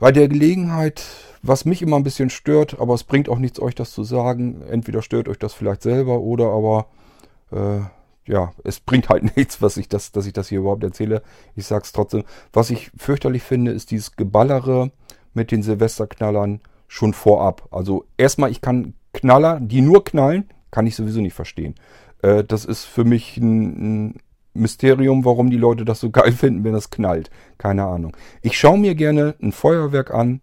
bei 0.00 0.10
der 0.10 0.26
Gelegenheit, 0.26 1.04
was 1.42 1.64
mich 1.64 1.82
immer 1.82 1.96
ein 1.96 2.04
bisschen 2.04 2.30
stört, 2.30 2.80
aber 2.80 2.94
es 2.94 3.04
bringt 3.04 3.28
auch 3.28 3.38
nichts, 3.38 3.60
euch 3.60 3.74
das 3.74 3.92
zu 3.92 4.04
sagen. 4.04 4.62
Entweder 4.68 5.02
stört 5.02 5.28
euch 5.28 5.38
das 5.38 5.54
vielleicht 5.54 5.82
selber 5.82 6.20
oder 6.20 6.46
aber 6.46 6.86
äh, 7.50 7.80
ja, 8.30 8.52
es 8.64 8.80
bringt 8.80 9.08
halt 9.08 9.36
nichts, 9.36 9.62
was 9.62 9.76
ich 9.76 9.88
das, 9.88 10.12
dass 10.12 10.26
ich 10.26 10.32
das 10.32 10.48
hier 10.48 10.60
überhaupt 10.60 10.84
erzähle. 10.84 11.22
Ich 11.56 11.66
sag's 11.66 11.92
trotzdem. 11.92 12.24
Was 12.52 12.70
ich 12.70 12.90
fürchterlich 12.96 13.42
finde, 13.42 13.72
ist 13.72 13.90
dieses 13.90 14.16
Geballere 14.16 14.92
mit 15.34 15.50
den 15.50 15.62
Silvesterknallern 15.62 16.60
schon 16.86 17.12
vorab. 17.12 17.68
Also 17.70 18.04
erstmal, 18.16 18.50
ich 18.50 18.60
kann 18.60 18.94
Knaller, 19.12 19.60
die 19.60 19.80
nur 19.80 20.04
knallen, 20.04 20.48
kann 20.70 20.86
ich 20.86 20.96
sowieso 20.96 21.20
nicht 21.20 21.34
verstehen. 21.34 21.74
Äh, 22.22 22.44
das 22.44 22.64
ist 22.64 22.84
für 22.84 23.04
mich 23.04 23.36
ein, 23.36 24.08
ein 24.08 24.14
Mysterium, 24.54 25.24
warum 25.24 25.50
die 25.50 25.56
Leute 25.56 25.84
das 25.84 26.00
so 26.00 26.10
geil 26.10 26.32
finden, 26.32 26.64
wenn 26.64 26.72
das 26.72 26.90
knallt. 26.90 27.30
Keine 27.56 27.84
Ahnung. 27.84 28.16
Ich 28.42 28.58
schaue 28.58 28.78
mir 28.78 28.94
gerne 28.94 29.34
ein 29.40 29.52
Feuerwerk 29.52 30.12
an 30.12 30.40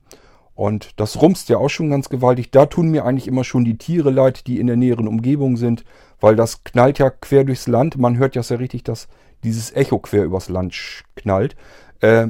und 0.55 0.99
das 0.99 1.21
rumst 1.21 1.49
ja 1.49 1.57
auch 1.57 1.69
schon 1.69 1.89
ganz 1.89 2.09
gewaltig. 2.09 2.49
Da 2.49 2.65
tun 2.65 2.89
mir 2.89 3.05
eigentlich 3.05 3.27
immer 3.27 3.43
schon 3.43 3.65
die 3.65 3.77
Tiere 3.77 4.09
leid, 4.09 4.47
die 4.47 4.59
in 4.59 4.67
der 4.67 4.77
näheren 4.77 5.07
Umgebung 5.07 5.57
sind, 5.57 5.83
weil 6.21 6.37
das 6.37 6.63
knallt 6.63 6.97
ja 6.97 7.09
quer 7.09 7.43
durchs 7.43 7.67
Land. 7.67 7.97
Man 7.97 8.17
hört 8.17 8.35
ja 8.35 8.43
sehr 8.43 8.59
richtig, 8.59 8.83
dass 8.83 9.09
dieses 9.43 9.75
Echo 9.75 9.99
quer 9.99 10.23
übers 10.23 10.47
Land 10.47 11.03
knallt. 11.15 11.57
Äh, 11.99 12.27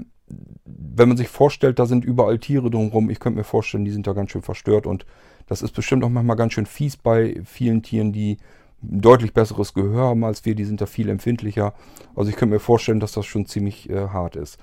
wenn 0.65 1.07
man 1.07 1.17
sich 1.17 1.27
vorstellt, 1.27 1.77
da 1.77 1.85
sind 1.85 2.03
überall 2.03 2.39
Tiere 2.39 2.71
drumherum, 2.71 3.11
ich 3.11 3.19
könnte 3.19 3.37
mir 3.37 3.43
vorstellen, 3.43 3.85
die 3.85 3.91
sind 3.91 4.07
da 4.07 4.13
ganz 4.13 4.31
schön 4.31 4.41
verstört 4.41 4.87
und 4.87 5.05
das 5.47 5.61
ist 5.61 5.73
bestimmt 5.73 6.03
auch 6.03 6.09
manchmal 6.09 6.35
ganz 6.35 6.53
schön 6.53 6.65
fies 6.65 6.97
bei 6.97 7.39
vielen 7.45 7.83
Tieren, 7.83 8.11
die 8.11 8.37
ein 8.81 9.01
deutlich 9.01 9.33
besseres 9.33 9.75
Gehör 9.75 10.07
haben 10.07 10.23
als 10.23 10.45
wir, 10.45 10.55
die 10.55 10.65
sind 10.65 10.81
da 10.81 10.87
viel 10.87 11.09
empfindlicher. 11.09 11.73
Also 12.15 12.31
ich 12.31 12.35
könnte 12.35 12.55
mir 12.55 12.59
vorstellen, 12.59 12.99
dass 12.99 13.11
das 13.11 13.27
schon 13.27 13.45
ziemlich 13.45 13.89
äh, 13.89 14.07
hart 14.07 14.35
ist. 14.35 14.57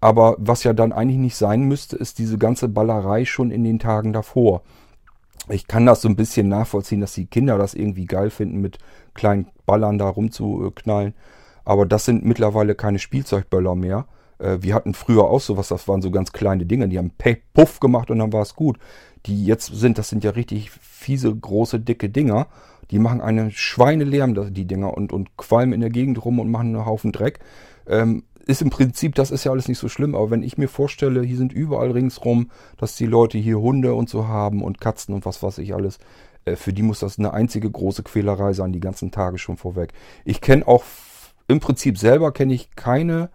Aber 0.00 0.36
was 0.38 0.64
ja 0.64 0.72
dann 0.72 0.92
eigentlich 0.92 1.18
nicht 1.18 1.36
sein 1.36 1.62
müsste, 1.62 1.96
ist 1.96 2.18
diese 2.18 2.38
ganze 2.38 2.68
Ballerei 2.68 3.24
schon 3.24 3.50
in 3.50 3.64
den 3.64 3.78
Tagen 3.78 4.12
davor. 4.12 4.62
Ich 5.48 5.66
kann 5.66 5.86
das 5.86 6.02
so 6.02 6.08
ein 6.08 6.16
bisschen 6.16 6.48
nachvollziehen, 6.48 7.00
dass 7.00 7.14
die 7.14 7.26
Kinder 7.26 7.58
das 7.58 7.74
irgendwie 7.74 8.04
geil 8.04 8.30
finden, 8.30 8.60
mit 8.60 8.78
kleinen 9.14 9.46
Ballern 9.66 9.98
da 9.98 10.08
rumzuknallen. 10.08 11.14
Aber 11.64 11.86
das 11.86 12.04
sind 12.04 12.24
mittlerweile 12.24 12.74
keine 12.74 12.98
Spielzeugböller 12.98 13.74
mehr. 13.74 14.06
Äh, 14.38 14.58
wir 14.60 14.74
hatten 14.74 14.94
früher 14.94 15.24
auch 15.24 15.40
sowas, 15.40 15.68
das 15.68 15.88
waren 15.88 16.02
so 16.02 16.10
ganz 16.10 16.32
kleine 16.32 16.66
Dinge, 16.66 16.88
die 16.88 16.98
haben 16.98 17.12
Puff 17.52 17.80
gemacht 17.80 18.10
und 18.10 18.18
dann 18.18 18.32
war 18.32 18.42
es 18.42 18.54
gut. 18.54 18.78
Die 19.26 19.44
jetzt 19.44 19.66
sind, 19.74 19.98
das 19.98 20.08
sind 20.08 20.22
ja 20.24 20.30
richtig 20.30 20.70
fiese, 20.70 21.34
große, 21.34 21.80
dicke 21.80 22.08
Dinger. 22.08 22.46
Die 22.90 22.98
machen 22.98 23.20
einen 23.20 23.50
Schweinelärm, 23.50 24.52
die 24.54 24.64
Dinger, 24.64 24.96
und, 24.96 25.12
und 25.12 25.36
qualmen 25.36 25.74
in 25.74 25.80
der 25.80 25.90
Gegend 25.90 26.24
rum 26.24 26.38
und 26.38 26.50
machen 26.50 26.74
einen 26.74 26.86
Haufen 26.86 27.12
Dreck. 27.12 27.40
Ähm, 27.86 28.22
ist 28.48 28.62
im 28.62 28.70
Prinzip, 28.70 29.14
das 29.14 29.30
ist 29.30 29.44
ja 29.44 29.52
alles 29.52 29.68
nicht 29.68 29.78
so 29.78 29.88
schlimm, 29.88 30.14
aber 30.14 30.30
wenn 30.30 30.42
ich 30.42 30.56
mir 30.56 30.68
vorstelle, 30.68 31.22
hier 31.22 31.36
sind 31.36 31.52
überall 31.52 31.90
ringsrum, 31.90 32.50
dass 32.78 32.96
die 32.96 33.06
Leute 33.06 33.36
hier 33.36 33.60
Hunde 33.60 33.94
und 33.94 34.08
so 34.08 34.26
haben 34.26 34.62
und 34.62 34.80
Katzen 34.80 35.14
und 35.14 35.26
was 35.26 35.42
weiß 35.42 35.58
ich 35.58 35.74
alles, 35.74 35.98
äh, 36.46 36.56
für 36.56 36.72
die 36.72 36.82
muss 36.82 37.00
das 37.00 37.18
eine 37.18 37.34
einzige 37.34 37.70
große 37.70 38.02
Quälerei 38.02 38.54
sein, 38.54 38.72
die 38.72 38.80
ganzen 38.80 39.10
Tage 39.10 39.36
schon 39.36 39.58
vorweg. 39.58 39.92
Ich 40.24 40.40
kenne 40.40 40.66
auch 40.66 40.82
im 41.46 41.60
Prinzip 41.60 41.98
selber 41.98 42.32
kenne 42.32 42.54
ich 42.54 42.74
keine 42.74 43.28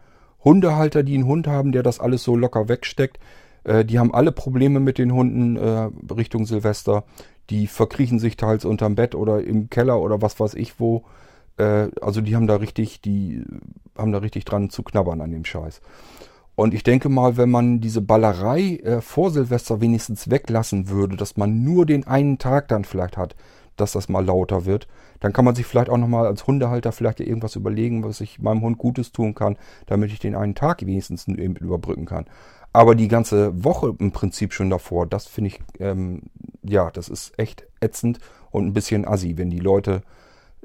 Hundehalter, 0.44 1.04
die 1.04 1.14
einen 1.14 1.28
Hund 1.28 1.48
haben, 1.48 1.72
der 1.72 1.84
das 1.84 2.00
alles 2.00 2.24
so 2.24 2.36
locker 2.36 2.68
wegsteckt. 2.68 3.20
Äh, 3.66 3.86
die 3.86 4.00
haben 4.00 4.16
alle 4.16 4.32
Probleme 4.32 4.80
mit 4.80 4.98
den 4.98 5.14
Hunden 5.14 5.58
äh, 5.58 5.90
Richtung 6.12 6.48
Silvester. 6.48 7.04
Die 7.52 7.68
verkriechen 7.68 8.18
sich 8.18 8.36
teils 8.36 8.66
unterm 8.66 8.96
Bett 8.96 9.14
oder 9.14 9.44
im 9.44 9.70
Keller 9.70 10.02
oder 10.02 10.24
was 10.24 10.40
weiß 10.40 10.56
ich 10.56 10.80
wo. 10.80 11.06
Äh, 11.58 11.90
also 12.02 12.22
die 12.22 12.36
haben 12.36 12.48
da 12.48 12.56
richtig, 12.56 13.02
die 13.02 13.44
haben 13.98 14.12
da 14.12 14.20
richtig 14.20 14.46
dran 14.46 14.70
zu 14.70 14.84
knabbern 14.84 15.22
an 15.22 15.32
dem 15.32 15.46
Scheiß. 15.46 15.82
Und 16.56 16.74
ich 16.74 16.84
denke 16.84 17.10
mal, 17.10 17.36
wenn 17.38 17.50
man 17.50 17.82
diese 17.82 18.02
Ballerei 18.02 18.78
äh, 18.84 19.02
vor 19.02 19.32
Silvester 19.32 19.82
wenigstens 19.82 20.30
weglassen 20.30 20.90
würde, 20.90 21.18
dass 21.18 21.36
man 21.36 21.64
nur 21.64 21.86
den 21.86 22.06
einen 22.06 22.38
Tag 22.38 22.68
dann 22.68 22.86
vielleicht 22.86 23.18
hat, 23.18 23.36
dass 23.76 23.94
das 23.94 24.08
mal 24.08 24.24
lauter 24.24 24.66
wird, 24.66 24.88
dann 25.20 25.34
kann 25.34 25.46
man 25.46 25.56
sich 25.56 25.66
vielleicht 25.66 25.90
auch 25.90 25.98
nochmal 25.98 26.28
als 26.28 26.46
Hundehalter 26.46 26.92
vielleicht 26.92 27.20
irgendwas 27.22 27.56
überlegen, 27.56 28.04
was 28.04 28.22
ich 28.22 28.40
meinem 28.40 28.62
Hund 28.62 28.78
Gutes 28.78 29.12
tun 29.12 29.34
kann, 29.34 29.58
damit 29.88 30.12
ich 30.12 30.20
den 30.20 30.36
einen 30.36 30.54
Tag 30.54 30.86
wenigstens 30.86 31.28
eben 31.28 31.56
überbrücken 31.56 32.06
kann. 32.06 32.26
Aber 32.72 32.94
die 32.94 33.08
ganze 33.08 33.64
Woche 33.64 33.96
im 33.98 34.12
Prinzip 34.12 34.54
schon 34.54 34.70
davor, 34.70 35.08
das 35.08 35.28
finde 35.28 35.50
ich, 35.50 35.60
ähm, 35.80 36.24
ja, 36.64 36.92
das 36.92 37.08
ist 37.08 37.38
echt 37.40 37.66
ätzend 37.80 38.20
und 38.52 38.66
ein 38.66 38.74
bisschen 38.74 39.08
assi, 39.08 39.38
wenn 39.38 39.50
die 39.50 39.60
Leute 39.60 40.02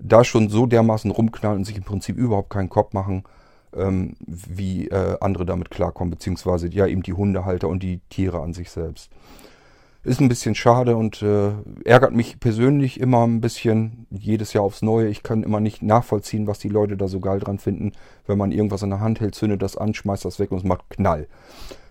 da 0.01 0.25
schon 0.25 0.49
so 0.49 0.67
dermaßen 0.67 1.11
rumknallen 1.11 1.59
und 1.59 1.65
sich 1.65 1.77
im 1.77 1.85
Prinzip 1.85 2.17
überhaupt 2.17 2.51
keinen 2.51 2.69
Kopf 2.69 2.93
machen, 2.93 3.25
ähm, 3.77 4.15
wie 4.27 4.89
äh, 4.89 5.17
andere 5.21 5.45
damit 5.45 5.71
klarkommen, 5.71 6.11
beziehungsweise 6.11 6.69
ja 6.69 6.87
eben 6.87 7.03
die 7.03 7.13
Hundehalter 7.13 7.69
und 7.69 7.83
die 7.83 8.01
Tiere 8.09 8.41
an 8.41 8.55
sich 8.55 8.71
selbst. 8.71 9.11
Ist 10.05 10.21
ein 10.21 10.29
bisschen 10.29 10.55
schade 10.55 10.97
und 10.97 11.23
äh, 11.23 11.51
ärgert 11.85 12.15
mich 12.15 12.39
persönlich 12.39 13.01
immer 13.01 13.27
ein 13.27 13.41
bisschen 13.41 14.07
jedes 14.11 14.53
Jahr 14.53 14.65
aufs 14.65 14.81
Neue. 14.81 15.09
Ich 15.09 15.23
kann 15.23 15.43
immer 15.43 15.61
nicht 15.61 15.83
nachvollziehen, 15.83 16.47
was 16.47 16.61
die 16.61 16.69
Leute 16.69 16.97
da 16.97 17.09
so 17.09 17.21
geil 17.21 17.41
dran 17.41 17.59
finden, 17.59 17.93
wenn 18.27 18.39
man 18.39 18.53
irgendwas 18.53 18.83
in 18.83 18.91
der 18.91 19.01
Hand 19.01 19.21
hält, 19.21 19.35
zündet 19.35 19.61
das 19.61 19.77
an, 19.77 19.95
schmeißt 19.95 20.25
das 20.25 20.39
weg 20.39 20.53
und 20.53 20.59
es 20.59 20.65
macht 20.65 20.89
Knall. 20.89 21.27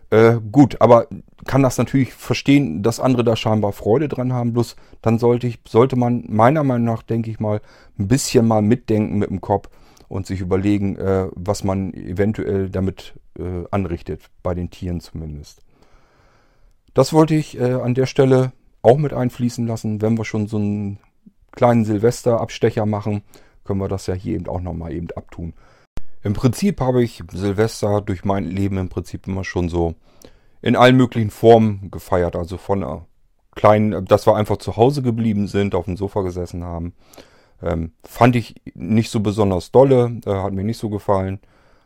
Äh, 0.10 0.40
gut, 0.52 0.80
aber 0.80 1.08
kann 1.46 1.64
das 1.64 1.78
natürlich 1.78 2.14
verstehen, 2.14 2.82
dass 2.82 3.00
andere 3.00 3.24
da 3.24 3.36
scheinbar 3.36 3.74
Freude 3.74 4.08
dran 4.08 4.34
haben. 4.34 4.54
Bloß 4.54 4.76
dann 5.02 5.20
sollte 5.20 5.48
ich, 5.48 5.60
sollte 5.68 5.96
man 5.96 6.26
meiner 6.28 6.64
Meinung 6.64 6.86
nach, 6.86 7.04
denke 7.04 7.30
ich 7.30 7.40
mal, 7.40 7.62
ein 8.00 8.08
bisschen 8.08 8.48
mal 8.48 8.62
mitdenken 8.62 9.18
mit 9.18 9.30
dem 9.30 9.42
Kopf 9.42 9.70
und 10.08 10.26
sich 10.26 10.40
überlegen, 10.40 10.96
äh, 10.98 11.28
was 11.36 11.64
man 11.64 11.94
eventuell 11.94 12.70
damit 12.70 13.16
äh, 13.38 13.66
anrichtet, 13.72 14.22
bei 14.44 14.54
den 14.54 14.70
Tieren 14.70 15.00
zumindest. 15.02 15.62
Das 16.94 17.14
wollte 17.14 17.36
ich 17.36 17.60
äh, 17.60 17.74
an 17.74 17.94
der 17.94 18.06
Stelle 18.06 18.54
auch 18.82 18.98
mit 18.98 19.14
einfließen 19.14 19.68
lassen. 19.68 20.02
Wenn 20.02 20.18
wir 20.18 20.26
schon 20.26 20.48
so 20.48 20.58
einen 20.58 21.00
kleinen 21.52 21.86
Silvesterabstecher 21.86 22.86
machen, 22.86 23.24
können 23.64 23.80
wir 23.80 23.90
das 23.90 24.08
ja 24.08 24.14
hier 24.14 24.36
eben 24.36 24.48
auch 24.48 24.62
nochmal 24.62 24.94
eben 24.94 25.08
abtun. 25.16 25.54
Im 26.24 26.34
Prinzip 26.34 26.82
habe 26.82 27.04
ich 27.04 27.24
Silvester 27.32 28.02
durch 28.02 28.26
mein 28.26 28.46
Leben 28.46 28.78
im 28.78 28.90
Prinzip 28.90 29.28
immer 29.28 29.44
schon 29.44 29.70
so 29.70 29.96
in 30.62 30.76
allen 30.76 30.98
möglichen 30.98 31.30
Formen 31.30 31.92
gefeiert. 31.92 32.36
Also 32.36 32.58
von 32.58 32.84
einer 32.84 33.06
kleinen, 33.56 34.06
dass 34.06 34.28
wir 34.28 34.36
einfach 34.36 34.58
zu 34.58 34.78
Hause 34.78 35.02
geblieben 35.02 35.48
sind, 35.48 35.76
auf 35.76 35.86
dem 35.86 35.98
Sofa 35.98 36.22
gesessen 36.22 36.64
haben. 36.64 36.94
Ähm, 37.62 37.92
fand 38.04 38.36
ich 38.36 38.56
nicht 38.76 39.10
so 39.10 39.20
besonders 39.20 39.72
dolle, 39.72 40.20
äh, 40.26 40.32
hat 40.32 40.54
mir 40.54 40.64
nicht 40.64 40.78
so 40.78 40.90
gefallen. 40.90 41.40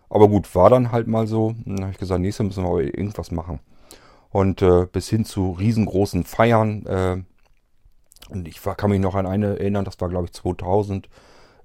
Aber 0.10 0.28
gut, 0.28 0.54
war 0.56 0.70
dann 0.70 0.92
halt 0.92 1.08
mal 1.08 1.28
so. 1.28 1.56
Dann 1.66 1.82
habe 1.82 1.92
ich 1.92 1.98
gesagt, 1.98 2.22
nächstes 2.22 2.46
müssen 2.46 2.64
wir 2.64 2.70
aber 2.70 2.84
irgendwas 2.84 3.32
machen. 3.32 3.60
Und 4.30 4.62
äh, 4.62 4.86
bis 4.86 5.10
hin 5.10 5.24
zu 5.26 5.52
riesengroßen 5.52 6.26
Feiern. 6.26 6.86
Äh, 6.86 7.24
und 8.30 8.48
ich 8.48 8.66
war, 8.66 8.76
kann 8.76 8.90
mich 8.90 9.00
noch 9.00 9.16
an 9.16 9.26
eine 9.26 9.60
erinnern, 9.60 9.86
das 9.86 10.00
war 10.00 10.10
glaube 10.10 10.26
ich 10.26 10.34
2000. 10.34 11.10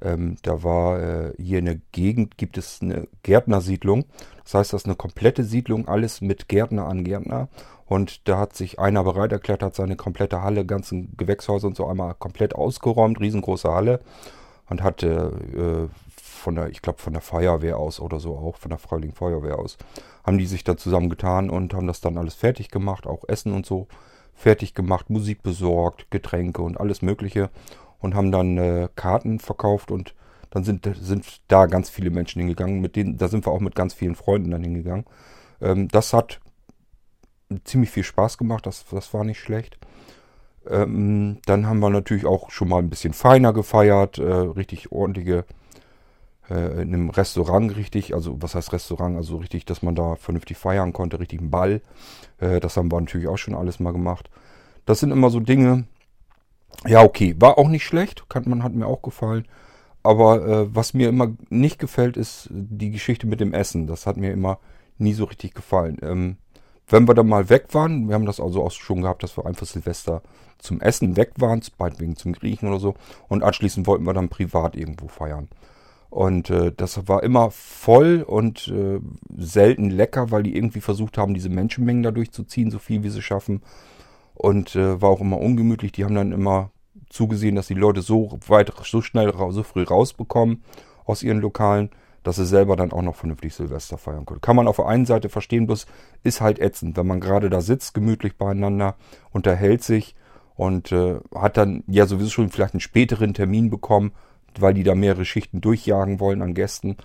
Ähm, 0.03 0.37
da 0.43 0.63
war 0.63 1.01
äh, 1.01 1.33
hier 1.39 1.59
in 1.59 1.65
der 1.65 1.79
Gegend 1.93 2.37
gibt 2.39 2.59
es 2.59 2.81
eine 2.83 3.09
Gärtnersiedlung. 3.23 4.05
Das 4.45 4.55
heißt, 4.55 4.73
das 4.73 4.83
ist 4.83 4.87
eine 4.87 4.97
komplette 4.97 5.45
Siedlung, 5.45 5.89
alles 5.89 6.21
mit 6.21 6.49
Gärtner 6.49 6.87
an 6.87 7.05
Gärtner. 7.05 7.49
Und 7.87 8.29
da 8.29 8.39
hat 8.39 8.55
sich 8.55 8.79
einer 8.79 9.05
bereit 9.05 9.33
erklärt, 9.33 9.63
hat 9.63 9.75
seine 9.75 9.97
komplette 9.97 10.43
Halle, 10.43 10.67
ganzen 10.67 11.17
Gewächshäuser 11.17 11.69
und 11.69 11.77
so 11.77 11.87
einmal 11.87 12.15
komplett 12.15 12.55
ausgeräumt, 12.55 13.21
riesengroße 13.21 13.73
Halle. 13.73 14.01
Und 14.69 14.83
hatte 14.83 15.89
äh, 15.91 16.07
von 16.17 16.55
der, 16.57 16.69
ich 16.71 16.83
glaube 16.83 17.01
von 17.01 17.13
der 17.13 17.23
Feuerwehr 17.23 17.79
aus 17.79 18.01
oder 18.01 18.21
so 18.21 18.37
auch, 18.37 18.57
von 18.57 18.71
der 18.71 18.79
Freiwilligen 18.79 19.15
Feuerwehr 19.15 19.59
aus, 19.59 19.79
haben 20.25 20.39
die 20.39 20.47
sich 20.47 20.65
da 20.65 20.77
zusammengetan 20.77 21.51
und 21.51 21.75
haben 21.75 21.87
das 21.87 22.01
dann 22.01 22.19
alles 22.19 22.35
fertig 22.35 22.71
gemacht, 22.71 23.07
auch 23.07 23.25
Essen 23.29 23.53
und 23.53 23.65
so 23.65 23.87
fertig 24.35 24.75
gemacht, 24.75 25.09
Musik 25.09 25.43
besorgt, 25.43 26.11
Getränke 26.11 26.63
und 26.63 26.79
alles 26.79 27.03
Mögliche 27.03 27.51
und 27.99 28.15
haben 28.15 28.33
dann 28.33 28.59
äh, 28.59 28.89
Karten 28.95 29.39
verkauft 29.39 29.91
und 29.91 30.15
dann 30.51 30.65
sind, 30.65 30.89
sind 31.01 31.41
da 31.49 31.67
ganz 31.67 31.91
viele 31.91 32.11
Menschen 32.11 32.41
hingegangen. 32.41 32.81
Mit 32.81 32.97
denen, 32.97 33.19
da 33.19 33.29
sind 33.29 33.47
wir 33.47 33.53
auch 33.53 33.61
mit 33.61 33.75
ganz 33.75 33.95
vielen 33.95 34.15
Freunden 34.15 34.51
dann 34.51 34.63
hingegangen. 34.63 35.05
Ähm, 35.61 35.89
das 35.89 36.13
hat 36.13 36.41
ziemlich 37.65 37.91
viel 37.91 38.05
Spaß 38.05 38.39
gemacht, 38.39 38.67
das, 38.67 38.85
das 38.91 39.13
war 39.15 39.25
nicht 39.25 39.41
schlecht. 39.41 39.79
Ähm, 40.69 41.39
dann 41.47 41.67
haben 41.67 41.79
wir 41.81 41.91
natürlich 41.91 42.27
auch 42.27 42.51
schon 42.51 42.69
mal 42.69 42.79
ein 42.79 42.91
bisschen 42.91 43.13
feiner 43.13 43.53
gefeiert, 43.53 44.19
äh, 44.19 44.25
richtig 44.25 44.91
ordentliche, 44.91 45.45
äh, 46.51 46.83
in 46.83 46.93
einem 46.95 47.11
Restaurant 47.11 47.77
richtig, 47.77 48.15
also 48.15 48.43
was 48.43 48.55
heißt 48.55 48.73
Restaurant, 48.73 49.17
also 49.17 49.37
richtig, 49.37 49.65
dass 49.65 49.83
man 49.83 49.95
da 49.95 50.17
vernünftig 50.17 50.57
feiern 50.57 50.93
konnte, 50.93 51.21
richtig 51.21 51.41
einen 51.41 51.51
Ball. 51.51 51.83
Äh, 52.39 52.61
das 52.61 52.77
haben 52.77 52.91
wir 52.91 53.01
natürlich 53.01 53.29
auch 53.29 53.39
schon 53.39 53.55
alles 53.55 53.79
mal 53.79 53.93
gemacht. 53.93 54.29
Das 54.87 55.01
sind 55.01 55.11
immer 55.13 55.31
so 55.31 55.41
Dinge, 55.41 55.85
ja, 56.87 57.03
okay, 57.03 57.35
war 57.39 57.59
auch 57.59 57.69
nicht 57.69 57.85
schlecht, 57.85 58.29
kann 58.29 58.45
man, 58.47 58.63
hat 58.63 58.75
mir 58.75 58.87
auch 58.87 59.03
gefallen. 59.03 59.47
aber 60.03 60.47
äh, 60.47 60.75
was 60.75 60.95
mir 60.95 61.09
immer 61.09 61.35
nicht 61.49 61.79
gefällt, 61.79 62.17
ist 62.17 62.49
die 62.51 62.91
Geschichte 62.91 63.27
mit 63.27 63.41
dem 63.41 63.53
Essen. 63.53 63.87
Das 63.89 64.07
hat 64.07 64.17
mir 64.17 64.31
immer 64.33 64.59
nie 64.99 65.15
so 65.15 65.25
richtig 65.25 65.55
gefallen. 65.55 65.99
Ähm, 66.03 66.37
wenn 66.89 67.09
wir 67.09 67.15
dann 67.15 67.29
mal 67.29 67.51
weg 67.51 67.67
waren, 67.73 68.09
wir 68.09 68.15
haben 68.15 68.27
das 68.27 68.39
also 68.41 68.63
auch 68.63 68.71
schon 68.71 69.03
gehabt, 69.03 69.23
dass 69.25 69.37
wir 69.37 69.47
einfach 69.47 69.67
Silvester 69.67 70.23
zum 70.59 70.81
Essen 70.81 71.17
weg 71.17 71.33
waren, 71.39 71.61
meinetwegen 71.79 72.17
zum 72.17 72.33
Griechen 72.33 72.69
oder 72.69 72.79
so, 72.79 72.95
und 73.29 73.43
anschließend 73.43 73.87
wollten 73.87 74.05
wir 74.05 74.15
dann 74.15 74.29
privat 74.29 74.77
irgendwo 74.77 75.09
feiern. 75.09 75.49
Und 76.09 76.51
äh, 76.51 76.73
das 76.75 77.09
war 77.09 77.25
immer 77.25 77.51
voll 77.51 78.25
und 78.27 78.69
äh, 78.69 79.01
selten 79.37 79.91
lecker, 79.91 80.31
weil 80.31 80.45
die 80.45 80.57
irgendwie 80.57 80.81
versucht 80.81 81.19
haben, 81.19 81.35
diese 81.35 81.49
Menschenmengen 81.49 82.05
da 82.05 82.13
durchzuziehen, 82.13 82.71
so 82.71 82.79
viel 82.79 83.03
wie 83.03 83.11
sie 83.11 83.23
schaffen. 83.23 83.63
Und 84.37 84.77
äh, 84.77 85.01
war 85.01 85.11
auch 85.11 85.21
immer 85.21 85.41
ungemütlich. 85.41 85.93
Die 85.93 86.05
haben 86.05 86.15
dann 86.15 86.33
immer 86.33 86.71
zugesehen, 87.09 87.57
dass 87.57 87.67
die 87.67 87.75
Leute 87.75 88.03
so 88.03 88.39
weit, 88.47 88.73
so 88.85 89.01
schnell, 89.01 89.33
so 89.51 89.63
früh 89.63 89.83
rausbekommen 89.83 90.63
aus 91.05 91.23
ihren 91.23 91.41
Lokalen, 91.41 91.91
dass 92.23 92.37
sie 92.37 92.47
selber 92.47 92.77
dann 92.77 92.93
auch 92.93 93.03
noch 93.03 93.15
vernünftig 93.15 93.55
Silvester 93.55 93.99
feiern 93.99 94.27
können. 94.27 94.41
Kann 94.41 94.57
man 94.57 94.69
auf 94.69 94.77
der 94.77 94.87
einen 94.87 95.07
Seite 95.07 95.29
verstehen, 95.29 95.67
bloß 95.67 95.87
ist 96.25 96.41
halt 96.41 96.59
ätzend, 96.59 96.97
wenn 96.97 97.07
man 97.07 97.21
gerade 97.21 97.49
da 97.51 97.61
sitzt, 97.61 97.95
gemütlich 97.95 98.37
beieinander, 98.37 98.97
unterhält 99.31 99.83
sich 99.83 100.17
und 100.57 100.91
äh, 100.91 101.21
hat 101.35 101.57
dann 101.57 101.85
ja 101.87 102.07
sowieso 102.07 102.31
schon 102.31 102.49
vielleicht 102.49 102.75
einen 102.75 102.81
späteren 102.81 103.33
Termin 103.33 103.71
bekommen, 103.71 104.13
weil 104.59 104.75
die 104.75 104.83
da 104.83 104.95
mehrere 104.95 105.25
Schichten 105.25 105.61
durchjagen 105.61 106.19
wollen 106.19 106.43
an 106.43 106.55
Gästen. 106.55 106.97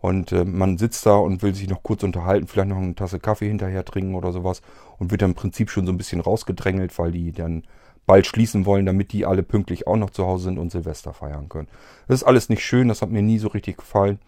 Und 0.00 0.32
äh, 0.32 0.44
man 0.44 0.78
sitzt 0.78 1.04
da 1.04 1.16
und 1.16 1.42
will 1.42 1.54
sich 1.54 1.68
noch 1.68 1.82
kurz 1.82 2.02
unterhalten, 2.02 2.46
vielleicht 2.46 2.68
noch 2.68 2.78
eine 2.78 2.94
Tasse 2.94 3.20
Kaffee 3.20 3.48
hinterher 3.48 3.84
trinken 3.84 4.14
oder 4.14 4.32
sowas 4.32 4.62
und 4.98 5.10
wird 5.10 5.22
dann 5.22 5.32
im 5.32 5.36
Prinzip 5.36 5.70
schon 5.70 5.86
so 5.86 5.92
ein 5.92 5.98
bisschen 5.98 6.20
rausgedrängelt, 6.20 6.98
weil 6.98 7.12
die 7.12 7.32
dann 7.32 7.64
bald 8.06 8.26
schließen 8.26 8.64
wollen, 8.66 8.86
damit 8.86 9.12
die 9.12 9.26
alle 9.26 9.42
pünktlich 9.42 9.86
auch 9.86 9.96
noch 9.96 10.10
zu 10.10 10.26
Hause 10.26 10.44
sind 10.44 10.58
und 10.58 10.72
Silvester 10.72 11.12
feiern 11.12 11.48
können. 11.48 11.68
Das 12.08 12.20
ist 12.20 12.26
alles 12.26 12.48
nicht 12.48 12.64
schön, 12.64 12.88
das 12.88 13.02
hat 13.02 13.10
mir 13.10 13.22
nie 13.22 13.38
so 13.38 13.48
richtig 13.48 13.76
gefallen. 13.76 14.18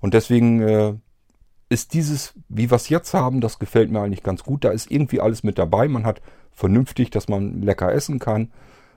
Und 0.00 0.14
deswegen 0.14 0.62
äh, 0.62 0.94
ist 1.68 1.94
dieses, 1.94 2.34
wie 2.48 2.70
wir 2.70 2.76
es 2.76 2.88
jetzt 2.88 3.14
haben, 3.14 3.40
das 3.40 3.58
gefällt 3.58 3.90
mir 3.90 4.00
eigentlich 4.00 4.22
ganz 4.22 4.42
gut. 4.42 4.64
Da 4.64 4.70
ist 4.70 4.90
irgendwie 4.90 5.20
alles 5.20 5.44
mit 5.44 5.58
dabei. 5.58 5.86
Man 5.86 6.06
hat 6.06 6.20
vernünftig, 6.50 7.10
dass 7.10 7.28
man 7.28 7.62
lecker 7.62 7.92
essen 7.92 8.18
kann. 8.18 8.50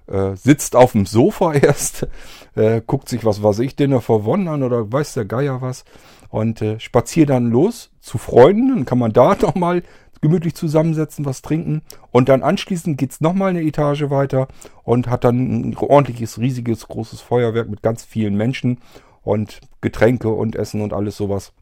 Äh, 0.08 0.36
sitzt 0.36 0.76
auf 0.76 0.92
dem 0.92 1.06
Sofa 1.06 1.54
erst, 1.54 2.08
äh, 2.56 2.82
guckt 2.86 3.08
sich, 3.08 3.26
was 3.26 3.42
weiß 3.42 3.60
ich, 3.60 3.76
Dinner 3.76 4.02
for 4.02 4.28
One 4.28 4.50
an 4.50 4.64
oder 4.64 4.92
weiß 4.92 5.14
der 5.14 5.26
Geier 5.26 5.62
was 5.62 5.86
und 6.30 6.62
äh, 6.62 6.80
spaziert 6.80 7.30
dann 7.30 7.50
los 7.50 7.92
zu 8.02 8.18
Freunden. 8.18 8.70
Dann 8.70 8.86
kann 8.86 9.00
man 9.00 9.14
da 9.14 9.36
nochmal 9.42 9.84
gemütlich 10.22 10.56
zusammensetzen, 10.56 11.26
was 11.26 11.42
trinken 11.42 11.82
und 12.12 12.30
dann 12.30 12.44
anschließend 12.44 12.98
geht's 12.98 13.22
nochmal 13.22 13.50
eine 13.50 13.62
Etage 13.62 14.10
weiter 14.10 14.48
und 14.84 15.10
hat 15.10 15.26
dann 15.26 15.70
ein 15.70 15.78
ordentliches, 15.78 16.40
riesiges, 16.40 16.88
großes 16.88 17.22
Feuerwerk 17.22 17.70
mit 17.70 17.82
ganz 17.82 18.04
vielen 18.04 18.36
Menschen 18.36 18.80
und 19.22 19.60
Getränke 19.82 20.30
und 20.30 20.56
Essen 20.56 20.82
und 20.82 20.94
alles 20.94 21.18
sowas. 21.18 21.54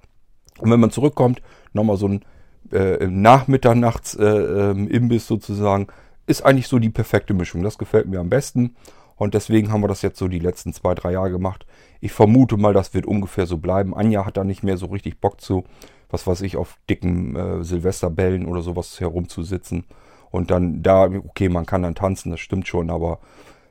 Und 0.60 0.70
wenn 0.70 0.80
man 0.80 0.92
zurückkommt, 0.92 1.42
nochmal 1.74 1.98
so 1.98 2.08
ein 2.08 2.24
äh, 2.72 3.08
Nachmitternachts-Imbiss 3.08 5.24
äh, 5.24 5.26
äh, 5.26 5.28
sozusagen, 5.28 5.88
ist 6.28 6.44
eigentlich 6.44 6.68
so 6.68 6.80
die 6.80 6.90
perfekte 6.90 7.34
Mischung. 7.34 7.64
Das 7.64 7.78
gefällt 7.78 8.08
mir 8.08 8.20
am 8.20 8.30
besten. 8.30 8.76
Und 9.16 9.34
deswegen 9.34 9.72
haben 9.72 9.82
wir 9.82 9.88
das 9.88 10.02
jetzt 10.02 10.18
so 10.18 10.28
die 10.28 10.40
letzten 10.40 10.74
zwei, 10.74 10.96
drei 10.96 11.12
Jahre 11.12 11.32
gemacht. 11.32 11.66
Ich 12.00 12.12
vermute 12.12 12.58
mal, 12.58 12.74
das 12.74 12.94
wird 12.94 13.06
ungefähr 13.06 13.46
so 13.46 13.58
bleiben. 13.58 13.96
Anja 13.96 14.26
hat 14.26 14.38
da 14.38 14.44
nicht 14.44 14.64
mehr 14.64 14.78
so 14.78 14.88
richtig 14.88 15.20
Bock 15.20 15.40
zu 15.40 15.64
was 16.12 16.28
weiß 16.28 16.42
ich, 16.42 16.58
auf 16.58 16.78
dicken 16.90 17.36
äh, 17.36 17.64
Silvesterbällen 17.64 18.46
oder 18.46 18.62
sowas 18.62 19.00
herumzusitzen. 19.00 19.86
Und 20.30 20.52
dann 20.52 20.84
da, 20.84 21.06
okay, 21.06 21.50
man 21.50 21.66
kann 21.66 21.84
dann 21.84 21.96
tanzen, 21.96 22.32
das 22.32 22.40
stimmt 22.40 22.68
schon, 22.68 22.90
aber 22.90 23.20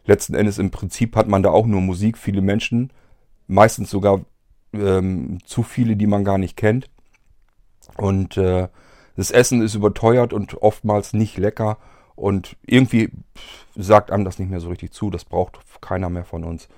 letzten 0.05 0.35
Endes 0.35 0.59
im 0.59 0.71
Prinzip 0.71 1.17
hat 1.17 1.29
man 1.29 1.43
da 1.43 1.51
auch 1.51 1.67
nur 1.67 1.81
Musik, 1.81 2.19
viele 2.19 2.43
Menschen, 2.43 2.93
meistens 3.47 3.91
sogar 3.91 4.23
ähm, 4.73 5.39
zu 5.45 5.63
viele, 5.63 5.97
die 5.97 6.07
man 6.07 6.25
gar 6.25 6.39
nicht 6.39 6.57
kennt. 6.57 6.91
Und 7.97 8.37
äh, 8.37 8.69
das 9.17 9.31
Essen 9.31 9.63
ist 9.63 9.75
überteuert 9.75 10.33
und 10.33 10.63
oftmals 10.63 11.13
nicht 11.13 11.39
lecker. 11.39 11.79
Und 12.21 12.57
irgendwie 12.67 13.09
sagt 13.75 14.11
einem 14.11 14.27
das 14.27 14.39
nicht 14.39 14.51
mehr 14.51 14.61
so 14.61 14.69
richtig 14.69 14.93
zu. 14.93 15.09
Das 15.09 15.25
braucht 15.25 15.59
keiner 15.81 16.11
mehr 16.11 16.27
von 16.27 16.45
uns. 16.45 16.69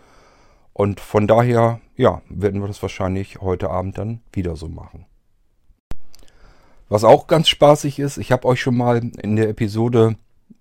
Und 0.73 1.01
von 1.01 1.27
daher, 1.27 1.81
ja, 1.97 2.23
werden 2.29 2.61
wir 2.61 2.69
das 2.69 2.81
wahrscheinlich 2.81 3.41
heute 3.41 3.69
Abend 3.69 3.99
dann 3.99 4.21
wieder 4.33 4.55
so 4.55 4.69
machen. 4.69 5.05
Was 6.89 7.03
auch 7.03 7.27
ganz 7.27 7.49
spaßig 7.49 7.99
ist, 7.99 8.19
ich 8.19 8.31
habe 8.31 8.47
euch 8.47 8.61
schon 8.61 8.77
mal 8.77 8.99
in 8.99 9.35
der 9.35 9.49
Episode 9.49 10.15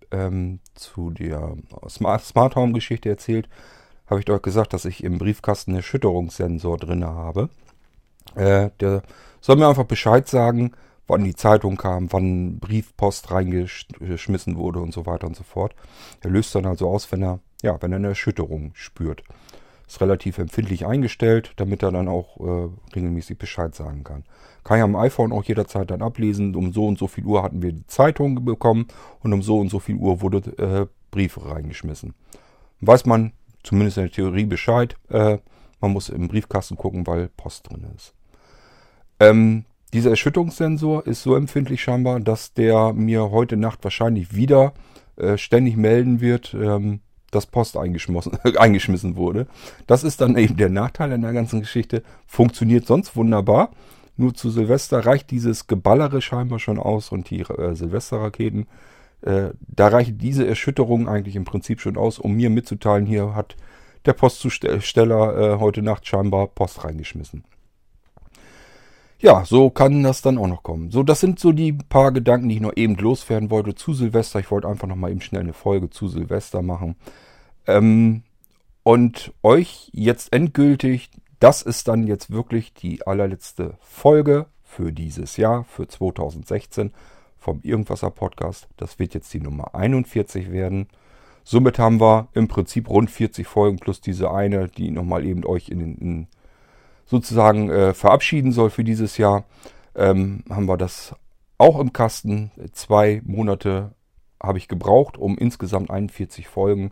ähm, 0.09 0.59
zu 0.73 1.11
der 1.11 1.57
Smart, 1.87 2.23
Smart 2.23 2.55
Home 2.55 2.73
Geschichte 2.73 3.07
erzählt, 3.07 3.49
habe 4.07 4.19
ich 4.19 4.29
euch 4.31 4.41
gesagt, 4.41 4.73
dass 4.73 4.85
ich 4.85 5.03
im 5.03 5.19
Briefkasten 5.19 5.71
einen 5.71 5.77
Erschütterungssensor 5.77 6.77
drin 6.77 7.05
habe. 7.05 7.49
Äh, 8.33 8.71
der 8.79 9.03
soll 9.41 9.57
mir 9.57 9.67
einfach 9.67 9.83
Bescheid 9.83 10.27
sagen, 10.27 10.71
wann 11.07 11.23
die 11.23 11.35
Zeitung 11.35 11.77
kam, 11.77 12.11
wann 12.11 12.59
Briefpost 12.59 13.31
reingeschmissen 13.31 14.55
wurde 14.55 14.79
und 14.79 14.93
so 14.93 15.05
weiter 15.05 15.27
und 15.27 15.35
so 15.35 15.43
fort. 15.43 15.75
Er 16.21 16.29
löst 16.29 16.55
dann 16.55 16.65
also 16.65 16.89
aus, 16.89 17.11
wenn 17.11 17.23
er, 17.23 17.39
ja, 17.61 17.81
wenn 17.81 17.91
er 17.91 17.97
eine 17.97 18.09
Erschütterung 18.09 18.71
spürt. 18.73 19.23
Ist 19.87 19.99
relativ 19.99 20.37
empfindlich 20.37 20.85
eingestellt, 20.85 21.51
damit 21.57 21.83
er 21.83 21.91
dann 21.91 22.07
auch 22.07 22.37
äh, 22.39 22.69
regelmäßig 22.95 23.37
Bescheid 23.37 23.75
sagen 23.75 24.05
kann. 24.05 24.23
Kann 24.63 24.77
ja 24.77 24.85
am 24.85 24.95
iPhone 24.95 25.33
auch 25.33 25.43
jederzeit 25.43 25.91
dann 25.91 26.01
ablesen. 26.01 26.55
Um 26.55 26.71
so 26.71 26.87
und 26.87 26.97
so 26.97 27.07
viel 27.07 27.25
Uhr 27.25 27.43
hatten 27.43 27.61
wir 27.61 27.73
die 27.73 27.87
Zeitung 27.87 28.45
bekommen 28.45 28.87
und 29.19 29.33
um 29.33 29.41
so 29.41 29.59
und 29.59 29.69
so 29.69 29.79
viel 29.79 29.95
Uhr 29.95 30.21
wurde 30.21 30.37
äh, 30.57 30.87
Briefe 31.11 31.45
reingeschmissen. 31.45 32.13
Weiß 32.79 33.05
man 33.05 33.33
zumindest 33.63 33.97
in 33.97 34.03
der 34.03 34.11
Theorie 34.11 34.45
Bescheid. 34.45 34.95
Äh, 35.09 35.39
man 35.81 35.91
muss 35.91 36.09
im 36.09 36.27
Briefkasten 36.27 36.77
gucken, 36.77 37.05
weil 37.05 37.27
Post 37.29 37.69
drin 37.69 37.85
ist. 37.95 38.13
Ähm, 39.19 39.65
dieser 39.93 40.11
Erschütterungssensor 40.11 41.05
ist 41.05 41.23
so 41.23 41.35
empfindlich 41.35 41.81
scheinbar, 41.83 42.19
dass 42.19 42.53
der 42.53 42.93
mir 42.93 43.31
heute 43.31 43.57
Nacht 43.57 43.83
wahrscheinlich 43.83 44.35
wieder 44.35 44.73
äh, 45.17 45.37
ständig 45.37 45.75
melden 45.75 46.21
wird, 46.21 46.53
ähm, 46.53 47.01
dass 47.31 47.45
Post 47.45 47.77
eingeschmissen, 47.77 49.15
wurde. 49.15 49.47
Das 49.87 50.03
ist 50.03 50.21
dann 50.21 50.37
eben 50.37 50.57
der 50.57 50.69
Nachteil 50.69 51.11
an 51.11 51.21
der 51.21 51.33
ganzen 51.33 51.61
Geschichte. 51.61 52.03
Funktioniert 52.25 52.85
sonst 52.85 53.15
wunderbar. 53.15 53.71
Nur 54.17 54.33
zu 54.33 54.49
Silvester 54.49 55.05
reicht 55.05 55.31
dieses 55.31 55.67
Geballere 55.67 56.21
scheinbar 56.21 56.59
schon 56.59 56.77
aus 56.79 57.11
und 57.11 57.29
die 57.29 57.41
äh, 57.41 57.75
Silvesterraketen. 57.75 58.67
Äh, 59.21 59.51
da 59.61 59.87
reicht 59.87 60.21
diese 60.21 60.47
Erschütterung 60.47 61.07
eigentlich 61.07 61.35
im 61.35 61.45
Prinzip 61.45 61.81
schon 61.81 61.97
aus, 61.97 62.19
um 62.19 62.33
mir 62.35 62.49
mitzuteilen, 62.49 63.05
hier 63.05 63.35
hat 63.35 63.55
der 64.05 64.13
Postzusteller 64.13 65.55
äh, 65.55 65.59
heute 65.59 65.81
Nacht 65.81 66.07
scheinbar 66.07 66.47
Post 66.47 66.83
reingeschmissen. 66.83 67.43
Ja, 69.21 69.45
so 69.45 69.69
kann 69.69 70.01
das 70.01 70.23
dann 70.23 70.39
auch 70.39 70.47
noch 70.47 70.63
kommen. 70.63 70.89
So, 70.89 71.03
das 71.03 71.19
sind 71.19 71.39
so 71.39 71.51
die 71.51 71.73
paar 71.73 72.11
Gedanken, 72.11 72.49
die 72.49 72.55
ich 72.55 72.61
noch 72.61 72.75
eben 72.75 72.95
loswerden 72.95 73.51
wollte 73.51 73.75
zu 73.75 73.93
Silvester. 73.93 74.39
Ich 74.39 74.49
wollte 74.49 74.67
einfach 74.67 74.87
noch 74.87 74.95
mal 74.95 75.11
eben 75.11 75.21
schnell 75.21 75.41
eine 75.41 75.53
Folge 75.53 75.91
zu 75.91 76.07
Silvester 76.07 76.63
machen. 76.63 76.95
Ähm, 77.67 78.23
und 78.81 79.31
euch 79.43 79.91
jetzt 79.93 80.33
endgültig, 80.33 81.11
das 81.39 81.61
ist 81.61 81.87
dann 81.87 82.07
jetzt 82.07 82.31
wirklich 82.31 82.73
die 82.73 83.05
allerletzte 83.05 83.77
Folge 83.81 84.47
für 84.63 84.91
dieses 84.91 85.37
Jahr, 85.37 85.65
für 85.65 85.87
2016 85.87 86.91
vom 87.37 87.59
Irgendwasser 87.61 88.09
Podcast. 88.09 88.69
Das 88.77 88.97
wird 88.97 89.13
jetzt 89.13 89.31
die 89.35 89.39
Nummer 89.39 89.75
41 89.75 90.51
werden. 90.51 90.87
Somit 91.43 91.77
haben 91.77 92.01
wir 92.01 92.27
im 92.33 92.47
Prinzip 92.47 92.89
rund 92.89 93.11
40 93.11 93.45
Folgen 93.45 93.77
plus 93.77 94.01
diese 94.01 94.31
eine, 94.31 94.67
die 94.67 94.89
nochmal 94.89 95.25
eben 95.27 95.45
euch 95.45 95.69
in 95.69 95.77
den 95.77 95.95
in 95.97 96.27
sozusagen 97.11 97.69
äh, 97.69 97.93
verabschieden 97.93 98.53
soll 98.53 98.69
für 98.69 98.85
dieses 98.85 99.17
Jahr, 99.17 99.43
ähm, 99.95 100.45
haben 100.49 100.67
wir 100.67 100.77
das 100.77 101.13
auch 101.57 101.77
im 101.77 101.91
Kasten. 101.91 102.51
Zwei 102.71 103.21
Monate 103.25 103.91
habe 104.41 104.57
ich 104.57 104.69
gebraucht, 104.69 105.17
um 105.17 105.37
insgesamt 105.37 105.91
41 105.91 106.47
Folgen 106.47 106.91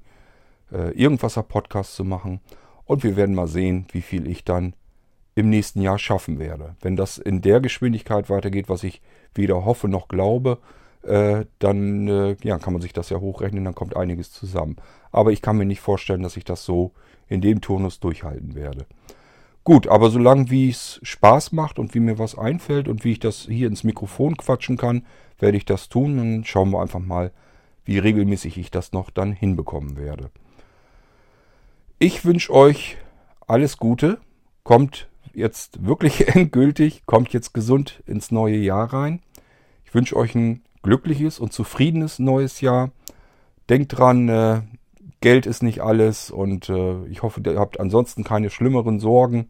äh, 0.74 0.92
Irgendwasser 0.92 1.42
Podcast 1.42 1.96
zu 1.96 2.04
machen. 2.04 2.42
Und 2.84 3.04
wir 3.04 3.16
werden 3.16 3.34
mal 3.34 3.48
sehen, 3.48 3.86
wie 3.94 4.02
viel 4.02 4.28
ich 4.28 4.44
dann 4.44 4.74
im 5.36 5.50
nächsten 5.50 5.82
Jahr 5.82 5.98
schaffen 5.98 6.38
werde. 6.38 6.76
Wenn 6.82 6.98
das 6.98 7.18
in 7.18 7.42
der 7.42 7.62
Geschwindigkeit 7.62 8.30
weitergeht, 8.30 8.68
was 8.68 8.84
ich 8.84 9.02
weder 9.34 9.64
hoffe 9.64 9.88
noch 9.88 10.10
glaube, 10.10 10.58
äh, 11.04 11.46
dann 11.60 12.10
äh, 12.10 12.36
ja, 12.44 12.60
kann 12.60 12.74
man 12.74 12.82
sich 12.82 12.92
das 12.92 13.10
ja 13.10 13.22
hochrechnen, 13.22 13.64
dann 13.64 13.76
kommt 13.76 13.96
einiges 13.96 14.34
zusammen. 14.34 14.76
Aber 15.14 15.32
ich 15.32 15.42
kann 15.42 15.56
mir 15.56 15.66
nicht 15.66 15.80
vorstellen, 15.80 16.24
dass 16.24 16.36
ich 16.36 16.44
das 16.44 16.66
so 16.66 16.92
in 17.30 17.40
dem 17.40 17.62
Turnus 17.62 18.02
durchhalten 18.02 18.54
werde. 18.54 18.86
Gut, 19.70 19.88
aber 19.88 20.10
solange 20.10 20.50
wie 20.50 20.72
es 20.72 21.00
Spaß 21.04 21.52
macht 21.52 21.78
und 21.78 21.94
wie 21.94 22.00
mir 22.00 22.18
was 22.18 22.36
einfällt 22.36 22.88
und 22.88 23.04
wie 23.04 23.12
ich 23.12 23.20
das 23.20 23.42
hier 23.42 23.68
ins 23.68 23.84
Mikrofon 23.84 24.36
quatschen 24.36 24.78
kann, 24.78 25.06
werde 25.38 25.58
ich 25.58 25.66
das 25.66 25.90
tun. 25.90 26.18
Dann 26.18 26.44
schauen 26.44 26.72
wir 26.72 26.82
einfach 26.82 26.98
mal, 26.98 27.32
wie 27.86 28.00
regelmäßig 28.00 28.58
ich 28.58 28.72
das 28.72 28.94
noch 28.94 29.12
dann 29.12 29.32
hinbekommen 29.32 29.96
werde. 29.96 30.32
Ich 32.00 32.26
wünsche 32.26 32.52
euch 32.52 32.98
alles 33.46 33.78
Gute. 33.78 34.18
Kommt 34.64 35.08
jetzt 35.36 35.86
wirklich 35.86 36.28
endgültig, 36.36 37.04
kommt 37.06 37.32
jetzt 37.32 37.54
gesund 37.54 38.02
ins 38.08 38.32
neue 38.32 38.58
Jahr 38.58 38.92
rein. 38.92 39.22
Ich 39.86 39.94
wünsche 39.94 40.16
euch 40.16 40.34
ein 40.34 40.64
glückliches 40.82 41.38
und 41.38 41.54
zufriedenes 41.54 42.18
neues 42.18 42.62
Jahr. 42.62 42.90
Denkt 43.70 43.96
dran, 43.96 44.30
äh, 44.30 44.62
Geld 45.22 45.46
ist 45.46 45.62
nicht 45.62 45.82
alles 45.82 46.32
und 46.32 46.70
äh, 46.70 47.06
ich 47.06 47.22
hoffe, 47.22 47.40
ihr 47.46 47.60
habt 47.60 47.80
ansonsten 47.80 48.24
keine 48.24 48.50
schlimmeren 48.50 49.00
Sorgen 49.00 49.48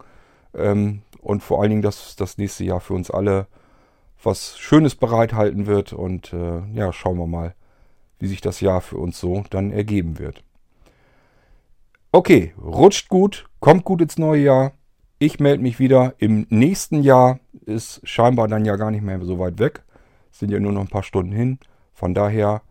ähm, 0.54 1.02
und 1.22 1.44
vor 1.44 1.62
allen 1.62 1.70
Dingen, 1.70 1.82
dass 1.82 2.16
das 2.16 2.38
nächste 2.38 2.64
Jahr 2.64 2.80
für 2.80 2.94
uns 2.94 3.12
alle 3.12 3.48
was 4.22 4.58
Schönes 4.58 4.96
bereithalten 4.96 5.66
wird 5.66 5.94
und 5.94 6.34
äh, 6.34 6.62
ja, 6.74 6.92
schauen 6.92 7.18
wir 7.18 7.28
mal, 7.28 7.56
wie 8.20 8.28
sich 8.28 8.42
das 8.42 8.60
Jahr 8.60 8.82
für 8.82 8.98
uns 8.98 9.20
so 9.20 9.44
dann 9.50 9.72
ergeben 9.72 10.20
wird. 10.20 10.44
Okay, 12.12 12.54
rutscht 12.62 13.08
gut, 13.08 13.48
kommt 13.60 13.86
gut 13.86 14.02
ins 14.02 14.18
neue 14.18 14.42
Jahr. 14.42 14.74
Ich 15.20 15.40
melde 15.40 15.62
mich 15.62 15.80
wieder 15.80 16.16
im 16.18 16.48
nächsten 16.50 17.04
Jahr. 17.04 17.40
Ist 17.66 18.02
scheinbar 18.04 18.48
dann 18.48 18.66
ja 18.66 18.78
gar 18.78 18.90
nicht 18.90 19.04
mehr 19.04 19.24
so 19.24 19.38
weit 19.38 19.60
weg. 19.60 19.84
Sind 20.32 20.50
ja 20.52 20.60
nur 20.60 20.72
noch 20.72 20.82
ein 20.82 20.88
paar 20.88 21.04
Stunden 21.04 21.32
hin. 21.32 21.60
Von 21.94 22.14
daher, 22.14 22.62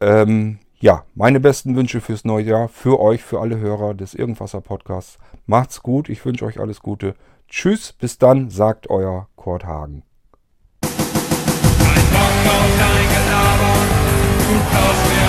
ähm, 0.00 0.58
ja, 0.78 1.04
meine 1.14 1.40
besten 1.40 1.74
Wünsche 1.74 2.02
fürs 2.02 2.26
neue 2.26 2.44
Jahr, 2.44 2.68
für 2.68 3.00
euch, 3.00 3.22
für 3.22 3.40
alle 3.40 3.56
Hörer 3.58 3.94
des 3.94 4.12
Irgendwasser 4.12 4.60
Podcasts. 4.60 5.18
Macht's 5.46 5.82
gut, 5.82 6.10
ich 6.10 6.22
wünsche 6.22 6.44
euch 6.44 6.60
alles 6.60 6.80
Gute. 6.80 7.14
Tschüss, 7.48 7.94
bis 7.94 8.18
dann, 8.18 8.50
sagt 8.50 8.90
euer 8.90 9.28
Kurt 9.36 9.64
Hagen. 9.64 10.02
Kein 10.82 10.92
Bock 12.12 12.52
auf 12.52 12.78
dein 12.78 13.08
Gelaber, 13.08 13.74
du 14.48 15.25